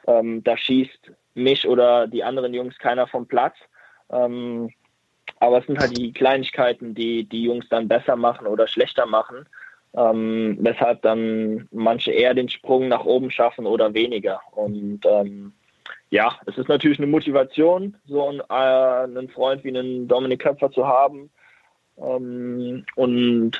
Ähm, 0.08 0.44
da 0.44 0.56
schießt 0.56 1.12
mich 1.34 1.68
oder 1.68 2.08
die 2.08 2.24
anderen 2.24 2.54
Jungs 2.54 2.78
keiner 2.78 3.08
vom 3.08 3.28
Platz. 3.28 3.56
Ähm, 4.12 4.70
aber 5.40 5.60
es 5.60 5.66
sind 5.66 5.80
halt 5.80 5.98
die 5.98 6.14
Kleinigkeiten, 6.14 6.94
die 6.94 7.24
die 7.26 7.44
Jungs 7.44 7.68
dann 7.70 7.88
besser 7.88 8.16
machen 8.16 8.48
oder 8.48 8.68
schlechter 8.68 9.06
machen, 9.06 9.48
ähm, 9.96 10.58
weshalb 10.62 11.02
dann 11.02 11.68
manche 11.72 12.12
eher 12.12 12.34
den 12.34 12.50
Sprung 12.50 12.88
nach 12.88 13.04
oben 13.04 13.32
schaffen 13.32 13.66
oder 13.66 13.94
weniger. 13.94 14.42
Und 14.52 15.02
ähm, 15.06 15.54
ja, 16.14 16.36
es 16.46 16.60
ist 16.60 16.70
natürlich 16.70 17.00
eine 17.00 17.08
Motivation, 17.08 17.98
so 18.06 18.30
einen, 18.30 18.40
äh, 18.42 18.44
einen 19.18 19.30
Freund 19.30 19.64
wie 19.64 19.70
einen 19.70 20.08
Dominik 20.08 20.44
Köpfer 20.44 20.70
zu 20.70 20.86
haben 20.86 21.32
ähm, 21.98 22.86
und 22.96 23.54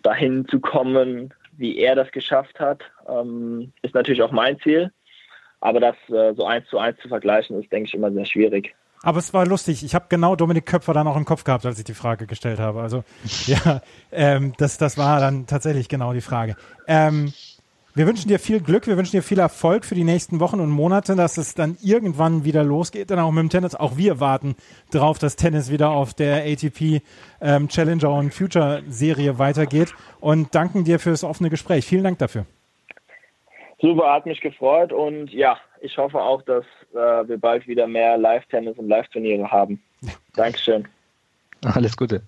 dahin 0.00 0.48
zu 0.48 0.60
kommen, 0.60 1.34
wie 1.58 1.76
er 1.76 1.94
das 1.96 2.10
geschafft 2.10 2.58
hat, 2.58 2.80
ähm, 3.06 3.74
ist 3.82 3.94
natürlich 3.94 4.22
auch 4.22 4.32
mein 4.32 4.58
Ziel. 4.60 4.90
Aber 5.60 5.78
das 5.78 5.94
äh, 6.08 6.32
so 6.32 6.46
eins 6.46 6.66
zu 6.70 6.78
eins 6.78 6.98
zu 7.02 7.08
vergleichen, 7.08 7.62
ist, 7.62 7.70
denke 7.70 7.88
ich, 7.88 7.94
immer 7.94 8.10
sehr 8.10 8.24
schwierig. 8.24 8.74
Aber 9.02 9.18
es 9.18 9.34
war 9.34 9.46
lustig. 9.46 9.84
Ich 9.84 9.94
habe 9.94 10.06
genau 10.08 10.36
Dominik 10.36 10.64
Köpfer 10.64 10.94
dann 10.94 11.06
auch 11.06 11.18
im 11.18 11.26
Kopf 11.26 11.44
gehabt, 11.44 11.66
als 11.66 11.78
ich 11.78 11.84
die 11.84 11.92
Frage 11.92 12.26
gestellt 12.26 12.60
habe. 12.60 12.80
Also 12.80 13.04
ja, 13.44 13.82
ähm, 14.10 14.54
das, 14.56 14.78
das 14.78 14.96
war 14.96 15.20
dann 15.20 15.46
tatsächlich 15.46 15.90
genau 15.90 16.14
die 16.14 16.22
Frage. 16.22 16.56
Ähm, 16.86 17.34
wir 18.00 18.06
wünschen 18.06 18.28
dir 18.28 18.38
viel 18.38 18.62
Glück, 18.62 18.86
wir 18.86 18.96
wünschen 18.96 19.16
dir 19.16 19.22
viel 19.22 19.38
Erfolg 19.38 19.84
für 19.84 19.94
die 19.94 20.04
nächsten 20.04 20.40
Wochen 20.40 20.58
und 20.58 20.70
Monate, 20.70 21.16
dass 21.16 21.36
es 21.36 21.54
dann 21.54 21.76
irgendwann 21.82 22.46
wieder 22.46 22.64
losgeht, 22.64 23.10
dann 23.10 23.18
auch 23.18 23.30
mit 23.30 23.42
dem 23.42 23.50
Tennis. 23.50 23.74
Auch 23.74 23.98
wir 23.98 24.20
warten 24.20 24.56
darauf, 24.90 25.18
dass 25.18 25.36
Tennis 25.36 25.70
wieder 25.70 25.90
auf 25.90 26.14
der 26.14 26.44
ATP 26.50 27.02
ähm, 27.42 27.68
Challenger 27.68 28.10
und 28.10 28.32
Future 28.32 28.82
Serie 28.88 29.38
weitergeht 29.38 29.92
und 30.18 30.54
danken 30.54 30.84
dir 30.84 30.98
fürs 30.98 31.24
offene 31.24 31.50
Gespräch. 31.50 31.84
Vielen 31.84 32.04
Dank 32.04 32.18
dafür. 32.20 32.46
Super, 33.82 34.10
hat 34.14 34.24
mich 34.24 34.40
gefreut 34.40 34.94
und 34.94 35.30
ja, 35.30 35.58
ich 35.82 35.98
hoffe 35.98 36.22
auch, 36.22 36.40
dass 36.40 36.64
äh, 36.94 36.96
wir 36.96 37.36
bald 37.36 37.68
wieder 37.68 37.86
mehr 37.86 38.16
Live-Tennis 38.16 38.78
und 38.78 38.88
Live-Turniere 38.88 39.50
haben. 39.50 39.82
Dankeschön. 40.34 40.88
Alles 41.62 41.94
Gute. 41.98 42.22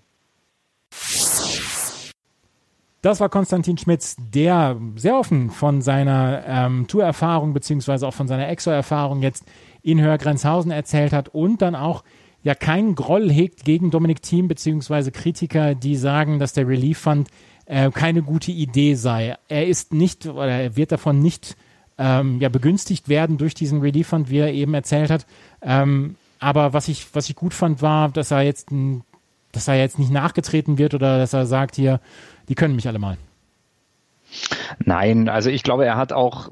Das 3.02 3.18
war 3.18 3.28
Konstantin 3.28 3.76
Schmitz, 3.76 4.14
der 4.32 4.80
sehr 4.94 5.18
offen 5.18 5.50
von 5.50 5.82
seiner 5.82 6.44
ähm, 6.46 6.86
Tourerfahrung 6.86 7.52
beziehungsweise 7.52 8.06
auch 8.06 8.14
von 8.14 8.28
seiner 8.28 8.48
Exo-Erfahrung 8.48 9.22
jetzt 9.22 9.44
in 9.82 10.00
Hörgrenzhausen 10.00 10.70
erzählt 10.70 11.12
hat 11.12 11.28
und 11.28 11.62
dann 11.62 11.74
auch 11.74 12.04
ja 12.44 12.54
keinen 12.54 12.94
Groll 12.94 13.28
hegt 13.28 13.64
gegen 13.64 13.90
Dominik 13.90 14.22
Thiem 14.22 14.46
beziehungsweise 14.46 15.10
Kritiker, 15.10 15.74
die 15.74 15.96
sagen, 15.96 16.38
dass 16.38 16.52
der 16.52 16.68
Relief 16.68 16.98
Fund 16.98 17.28
äh, 17.66 17.90
keine 17.90 18.22
gute 18.22 18.52
Idee 18.52 18.94
sei. 18.94 19.36
Er 19.48 19.66
ist 19.66 19.92
nicht 19.92 20.26
oder 20.26 20.50
er 20.50 20.76
wird 20.76 20.92
davon 20.92 21.18
nicht 21.18 21.56
ähm, 21.98 22.38
ja, 22.40 22.48
begünstigt 22.50 23.08
werden 23.08 23.36
durch 23.36 23.54
diesen 23.54 23.80
Relief 23.80 24.08
Fund, 24.08 24.30
wie 24.30 24.38
er 24.38 24.52
eben 24.52 24.74
erzählt 24.74 25.10
hat. 25.10 25.26
Ähm, 25.60 26.14
aber 26.38 26.72
was 26.72 26.86
ich, 26.86 27.06
was 27.14 27.28
ich 27.28 27.34
gut 27.34 27.52
fand, 27.52 27.82
war, 27.82 28.10
dass 28.10 28.30
er 28.30 28.42
jetzt, 28.42 28.68
dass 29.52 29.68
er 29.68 29.74
jetzt 29.76 29.98
nicht 29.98 30.10
nachgetreten 30.10 30.78
wird 30.78 30.94
oder 30.94 31.18
dass 31.18 31.32
er 31.32 31.46
sagt 31.46 31.76
hier, 31.76 32.00
die 32.48 32.54
können 32.54 32.74
mich 32.74 32.88
alle 32.88 32.98
mal. 32.98 33.18
Nein, 34.84 35.28
also 35.28 35.50
ich 35.50 35.62
glaube, 35.62 35.84
er 35.84 35.96
hat 35.96 36.12
auch 36.12 36.50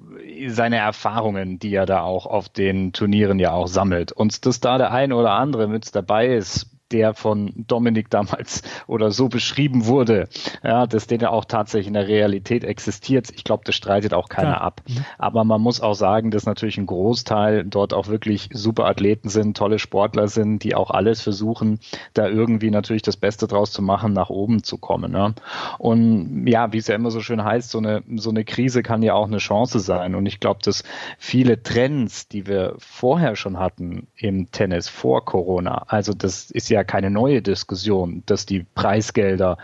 seine 0.49 0.77
Erfahrungen, 0.77 1.59
die 1.59 1.75
er 1.75 1.87
da 1.87 2.03
auch 2.03 2.27
auf 2.27 2.49
den 2.49 2.93
Turnieren 2.93 3.39
ja 3.39 3.53
auch 3.53 3.67
sammelt. 3.67 4.13
Und 4.13 4.47
dass 4.47 4.61
da 4.61 4.79
der 4.79 4.93
ein 4.93 5.13
oder 5.13 5.33
andere 5.33 5.67
mit 5.67 5.95
dabei 5.95 6.29
ist, 6.29 6.67
der 6.93 7.15
von 7.15 7.53
Dominik 7.57 8.11
damals 8.11 8.63
oder 8.87 9.11
so 9.11 9.29
beschrieben 9.29 9.87
wurde, 9.87 10.29
ja, 10.63 10.87
dass 10.87 11.07
der 11.07 11.33
auch 11.33 11.45
tatsächlich 11.45 11.89
in 11.89 11.95
der 11.95 12.09
Realität 12.09 12.65
existiert. 12.65 13.29
Ich 13.35 13.45
glaube, 13.45 13.63
das 13.65 13.75
streitet 13.75 14.15
auch 14.15 14.29
keiner 14.29 14.57
Klar. 14.57 14.63
ab. 14.63 14.83
Aber 15.19 15.45
man 15.45 15.61
muss 15.61 15.81
auch 15.81 15.95
sagen, 15.95 16.31
dass 16.31 16.47
natürlich 16.47 16.79
ein 16.79 16.87
Großteil 16.87 17.65
dort 17.65 17.95
auch 17.95 18.09
wirklich 18.09 18.49
super 18.53 18.87
Athleten 18.87 19.29
sind, 19.29 19.57
tolle 19.57 19.79
Sportler 19.79 20.29
sind, 20.29 20.65
die 20.65 20.75
auch 20.75 20.91
alles 20.91 21.21
versuchen, 21.21 21.81
da 22.15 22.29
irgendwie 22.29 22.71
natürlich 22.71 23.03
das 23.03 23.17
Beste 23.17 23.47
draus 23.47 23.73
zu 23.73 23.83
machen, 23.83 24.13
nach 24.13 24.31
oben 24.31 24.63
zu 24.63 24.79
kommen. 24.79 25.13
Ne? 25.13 25.35
Und 25.79 26.47
ja, 26.47 26.73
wie 26.73 26.79
es 26.79 26.89
ja 26.89 26.95
immer 26.95 27.11
so 27.11 27.21
schön 27.21 27.45
heißt, 27.45 27.71
so 27.71 27.79
eine, 27.79 28.03
so 28.17 28.31
eine 28.31 28.45
Krise 28.45 28.83
kann 28.83 29.03
ja 29.03 29.15
auch 29.15 29.27
eine 29.27 29.39
Chance 29.39 29.81
sein. 29.81 30.15
Und 30.15 30.27
ich 30.27 30.41
glaube, 30.41 30.61
dass 30.65 30.85
viele 31.19 31.63
Trends, 31.63 32.29
die 32.29 32.47
wir 32.47 32.75
vorher 32.79 33.37
schon 33.37 33.59
hatten 33.59 34.09
im 34.17 34.51
Tennis 34.51 34.89
vor 34.89 35.25
Corona, 35.25 35.85
also 35.89 36.13
das 36.13 36.51
ist 36.51 36.71
ja 36.71 36.80
ja 36.81 36.85
keine 36.85 37.11
neue 37.11 37.43
Diskussion, 37.43 38.23
dass 38.27 38.47
die 38.47 38.65
Preisgelder 38.75 39.59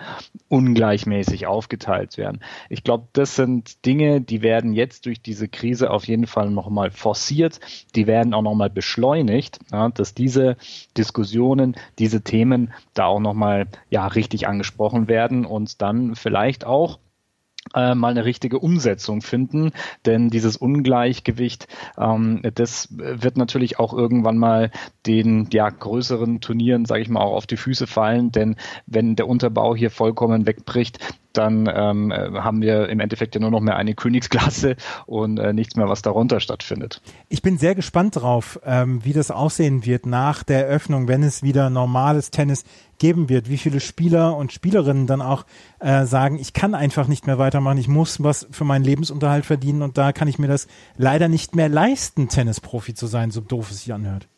ungleichmäßig 0.48 1.46
aufgeteilt 1.46 2.18
werden. 2.18 2.40
Ich 2.68 2.84
glaube, 2.84 3.08
das 3.12 3.36
sind 3.36 3.84
Dinge, 3.86 4.20
die 4.20 4.42
werden 4.42 4.72
jetzt 4.72 5.06
durch 5.06 5.20
diese 5.20 5.48
Krise 5.48 5.90
auf 5.90 6.06
jeden 6.06 6.26
Fall 6.26 6.50
nochmal 6.50 6.90
forciert, 6.90 7.60
die 7.94 8.06
werden 8.06 8.34
auch 8.34 8.42
nochmal 8.42 8.70
beschleunigt, 8.70 9.58
ja, 9.72 9.88
dass 9.88 10.14
diese 10.14 10.56
Diskussionen, 10.96 11.74
diese 11.98 12.22
Themen 12.22 12.72
da 12.94 13.06
auch 13.06 13.20
nochmal 13.20 13.66
ja, 13.90 14.06
richtig 14.06 14.46
angesprochen 14.46 15.08
werden 15.08 15.46
und 15.46 15.80
dann 15.80 16.14
vielleicht 16.14 16.64
auch 16.64 16.98
äh, 17.76 17.94
mal 17.94 18.10
eine 18.10 18.24
richtige 18.24 18.58
Umsetzung 18.58 19.22
finden, 19.22 19.70
denn 20.04 20.30
dieses 20.30 20.56
Ungleichgewicht, 20.56 21.68
ähm, 21.98 22.42
das 22.54 22.88
wird 22.90 23.36
natürlich 23.36 23.78
auch 23.78 23.92
irgendwann 23.92 24.38
mal 24.38 24.70
den 25.06 25.48
ja 25.52 25.68
größeren 25.68 26.40
Turnieren, 26.40 26.86
sage 26.86 27.02
ich 27.02 27.08
mal, 27.08 27.20
auch 27.20 27.36
auf 27.36 27.46
die 27.46 27.56
Füße 27.56 27.86
fallen, 27.86 28.32
denn 28.32 28.56
wenn 28.86 29.14
der 29.14 29.28
Unterbau 29.28 29.76
hier 29.76 29.90
vollkommen 29.90 30.46
wegbricht, 30.46 30.98
dann 31.36 31.70
ähm, 31.72 32.10
äh, 32.10 32.32
haben 32.32 32.60
wir 32.60 32.88
im 32.88 33.00
Endeffekt 33.00 33.34
ja 33.34 33.40
nur 33.40 33.50
noch 33.50 33.60
mehr 33.60 33.76
eine 33.76 33.94
Königsklasse 33.94 34.76
und 35.06 35.38
äh, 35.38 35.52
nichts 35.52 35.76
mehr, 35.76 35.88
was 35.88 36.02
darunter 36.02 36.40
stattfindet. 36.40 37.00
Ich 37.28 37.42
bin 37.42 37.58
sehr 37.58 37.74
gespannt 37.74 38.16
drauf, 38.16 38.60
ähm, 38.64 39.04
wie 39.04 39.12
das 39.12 39.30
aussehen 39.30 39.84
wird 39.84 40.06
nach 40.06 40.42
der 40.42 40.66
Eröffnung, 40.66 41.08
wenn 41.08 41.22
es 41.22 41.42
wieder 41.42 41.70
normales 41.70 42.30
Tennis 42.30 42.64
geben 42.98 43.28
wird, 43.28 43.48
wie 43.48 43.58
viele 43.58 43.80
Spieler 43.80 44.36
und 44.36 44.52
Spielerinnen 44.52 45.06
dann 45.06 45.20
auch 45.20 45.44
äh, 45.80 46.04
sagen, 46.04 46.38
ich 46.38 46.52
kann 46.52 46.74
einfach 46.74 47.08
nicht 47.08 47.26
mehr 47.26 47.38
weitermachen, 47.38 47.78
ich 47.78 47.88
muss 47.88 48.22
was 48.22 48.46
für 48.50 48.64
meinen 48.64 48.84
Lebensunterhalt 48.84 49.44
verdienen 49.44 49.82
und 49.82 49.98
da 49.98 50.12
kann 50.12 50.28
ich 50.28 50.38
mir 50.38 50.48
das 50.48 50.66
leider 50.96 51.28
nicht 51.28 51.54
mehr 51.54 51.68
leisten, 51.68 52.28
Tennisprofi 52.28 52.94
zu 52.94 53.06
sein, 53.06 53.30
so 53.30 53.40
doof 53.40 53.70
es 53.70 53.82
sich 53.82 53.92
anhört. 53.92 54.28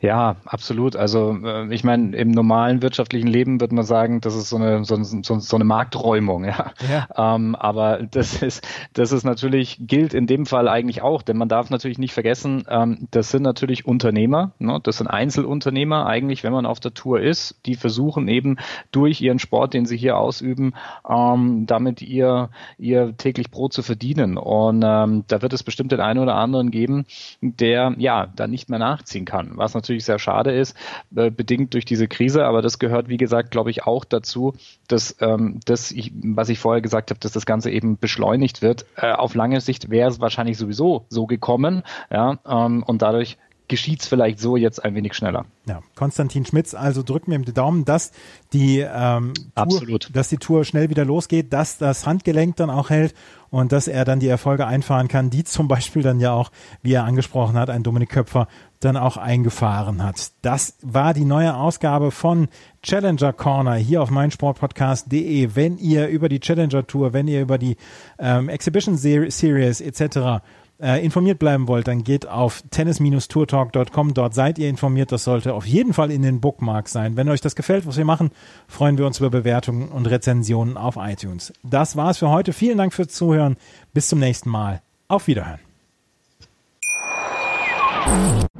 Ja, 0.00 0.36
absolut. 0.46 0.96
Also 0.96 1.38
äh, 1.44 1.72
ich 1.74 1.84
meine, 1.84 2.16
im 2.16 2.30
normalen 2.30 2.80
wirtschaftlichen 2.80 3.26
Leben 3.26 3.60
würde 3.60 3.74
man 3.74 3.84
sagen, 3.84 4.22
das 4.22 4.34
ist 4.34 4.48
so 4.48 4.56
eine, 4.56 4.82
so, 4.84 4.96
so, 5.02 5.38
so 5.38 5.56
eine 5.56 5.64
Markträumung, 5.64 6.44
ja. 6.44 6.72
ja. 6.90 7.34
Ähm, 7.34 7.54
aber 7.54 8.02
das 8.10 8.42
ist, 8.42 8.66
das 8.94 9.12
ist 9.12 9.24
natürlich, 9.24 9.76
gilt 9.80 10.14
in 10.14 10.26
dem 10.26 10.46
Fall 10.46 10.68
eigentlich 10.68 11.02
auch, 11.02 11.20
denn 11.20 11.36
man 11.36 11.50
darf 11.50 11.68
natürlich 11.68 11.98
nicht 11.98 12.14
vergessen, 12.14 12.64
ähm, 12.68 13.08
das 13.10 13.30
sind 13.30 13.42
natürlich 13.42 13.84
Unternehmer, 13.84 14.52
ne? 14.58 14.80
das 14.82 14.98
sind 14.98 15.06
Einzelunternehmer 15.06 16.06
eigentlich, 16.06 16.44
wenn 16.44 16.52
man 16.52 16.64
auf 16.64 16.80
der 16.80 16.94
Tour 16.94 17.20
ist, 17.20 17.60
die 17.66 17.74
versuchen 17.74 18.26
eben 18.28 18.56
durch 18.92 19.20
ihren 19.20 19.38
Sport, 19.38 19.74
den 19.74 19.84
sie 19.84 19.98
hier 19.98 20.16
ausüben, 20.16 20.72
ähm, 21.06 21.66
damit 21.66 22.00
ihr, 22.00 22.48
ihr 22.78 23.14
täglich 23.18 23.50
Brot 23.50 23.74
zu 23.74 23.82
verdienen. 23.82 24.38
Und 24.38 24.82
ähm, 24.82 25.24
da 25.28 25.42
wird 25.42 25.52
es 25.52 25.62
bestimmt 25.62 25.92
den 25.92 26.00
einen 26.00 26.20
oder 26.20 26.36
anderen 26.36 26.70
geben, 26.70 27.04
der 27.42 27.94
ja 27.98 28.26
da 28.34 28.46
nicht 28.46 28.70
mehr 28.70 28.78
nachziehen 28.78 29.26
kann, 29.26 29.52
was 29.56 29.74
natürlich 29.74 29.89
natürlich 29.90 30.04
sehr 30.04 30.18
schade 30.18 30.52
ist, 30.52 30.76
äh, 31.16 31.30
bedingt 31.30 31.74
durch 31.74 31.84
diese 31.84 32.06
Krise. 32.06 32.44
Aber 32.44 32.62
das 32.62 32.78
gehört, 32.78 33.08
wie 33.08 33.16
gesagt, 33.16 33.50
glaube 33.50 33.70
ich, 33.70 33.84
auch 33.84 34.04
dazu, 34.04 34.54
dass 34.88 35.16
ähm, 35.20 35.60
das, 35.64 35.92
was 36.22 36.48
ich 36.48 36.58
vorher 36.58 36.80
gesagt 36.80 37.10
habe, 37.10 37.20
dass 37.20 37.32
das 37.32 37.44
Ganze 37.44 37.70
eben 37.70 37.98
beschleunigt 37.98 38.62
wird. 38.62 38.86
Äh, 38.96 39.12
auf 39.12 39.34
lange 39.34 39.60
Sicht 39.60 39.90
wäre 39.90 40.08
es 40.08 40.20
wahrscheinlich 40.20 40.56
sowieso 40.56 41.04
so 41.08 41.26
gekommen, 41.26 41.82
ja, 42.10 42.38
ähm, 42.46 42.84
und 42.84 43.02
dadurch 43.02 43.36
geschieht 43.70 44.00
es 44.02 44.08
vielleicht 44.08 44.40
so 44.40 44.56
jetzt 44.56 44.84
ein 44.84 44.94
wenig 44.96 45.14
schneller. 45.14 45.46
Ja, 45.64 45.80
Konstantin 45.94 46.44
Schmitz, 46.44 46.74
also 46.74 47.04
drücken 47.04 47.30
wir 47.30 47.38
ihm 47.38 47.44
die 47.44 47.54
Daumen, 47.54 47.84
dass 47.84 48.10
die, 48.52 48.80
ähm, 48.80 49.32
Tour, 49.54 49.98
dass 50.12 50.28
die 50.28 50.38
Tour 50.38 50.64
schnell 50.64 50.90
wieder 50.90 51.04
losgeht, 51.04 51.52
dass 51.52 51.78
das 51.78 52.04
Handgelenk 52.04 52.56
dann 52.56 52.68
auch 52.68 52.90
hält 52.90 53.14
und 53.50 53.72
dass 53.72 53.88
er 53.88 54.04
dann 54.04 54.20
die 54.20 54.28
Erfolge 54.28 54.66
einfahren 54.66 55.08
kann, 55.08 55.30
die 55.30 55.44
zum 55.44 55.68
Beispiel 55.68 56.02
dann 56.02 56.20
ja 56.20 56.32
auch, 56.32 56.50
wie 56.82 56.92
er 56.92 57.04
angesprochen 57.04 57.56
hat, 57.56 57.70
ein 57.70 57.82
Dominik 57.82 58.10
Köpfer 58.10 58.48
dann 58.78 58.96
auch 58.96 59.16
eingefahren 59.16 60.02
hat. 60.02 60.32
Das 60.42 60.78
war 60.82 61.12
die 61.12 61.24
neue 61.24 61.54
Ausgabe 61.54 62.10
von 62.10 62.48
Challenger 62.82 63.32
Corner 63.32 63.74
hier 63.74 64.02
auf 64.02 64.10
meinsportpodcast.de. 64.10 65.50
Wenn 65.54 65.76
ihr 65.78 66.08
über 66.08 66.28
die 66.28 66.40
Challenger 66.40 66.86
Tour, 66.86 67.12
wenn 67.12 67.28
ihr 67.28 67.42
über 67.42 67.58
die 67.58 67.76
ähm, 68.18 68.48
Exhibition 68.48 68.96
Series 68.96 69.80
etc 69.80 70.40
äh, 70.80 71.04
informiert 71.04 71.38
bleiben 71.38 71.68
wollt, 71.68 71.88
dann 71.88 72.04
geht 72.04 72.26
auf 72.26 72.62
tennis-tourtalk.com. 72.70 74.14
Dort 74.14 74.34
seid 74.34 74.58
ihr 74.58 74.68
informiert. 74.68 75.12
Das 75.12 75.24
sollte 75.24 75.54
auf 75.54 75.66
jeden 75.66 75.92
Fall 75.92 76.10
in 76.10 76.22
den 76.22 76.40
Bookmarks 76.40 76.92
sein. 76.92 77.16
Wenn 77.16 77.28
euch 77.28 77.40
das 77.40 77.54
gefällt, 77.54 77.86
was 77.86 77.96
wir 77.96 78.04
machen, 78.04 78.30
freuen 78.68 78.98
wir 78.98 79.06
uns 79.06 79.18
über 79.18 79.30
Bewertungen 79.30 79.88
und 79.88 80.06
Rezensionen 80.06 80.76
auf 80.76 80.96
iTunes. 80.96 81.52
Das 81.62 81.96
war's 81.96 82.18
für 82.18 82.30
heute. 82.30 82.52
Vielen 82.52 82.78
Dank 82.78 82.92
fürs 82.92 83.08
Zuhören. 83.08 83.56
Bis 83.92 84.08
zum 84.08 84.18
nächsten 84.18 84.50
Mal. 84.50 84.82
Auf 85.08 85.26
Wiederhören. 85.26 85.60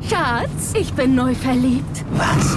Schatz, 0.09 0.75
ich 0.75 0.93
bin 0.93 1.15
neu 1.15 1.35
verliebt. 1.35 2.05
Was? 2.13 2.57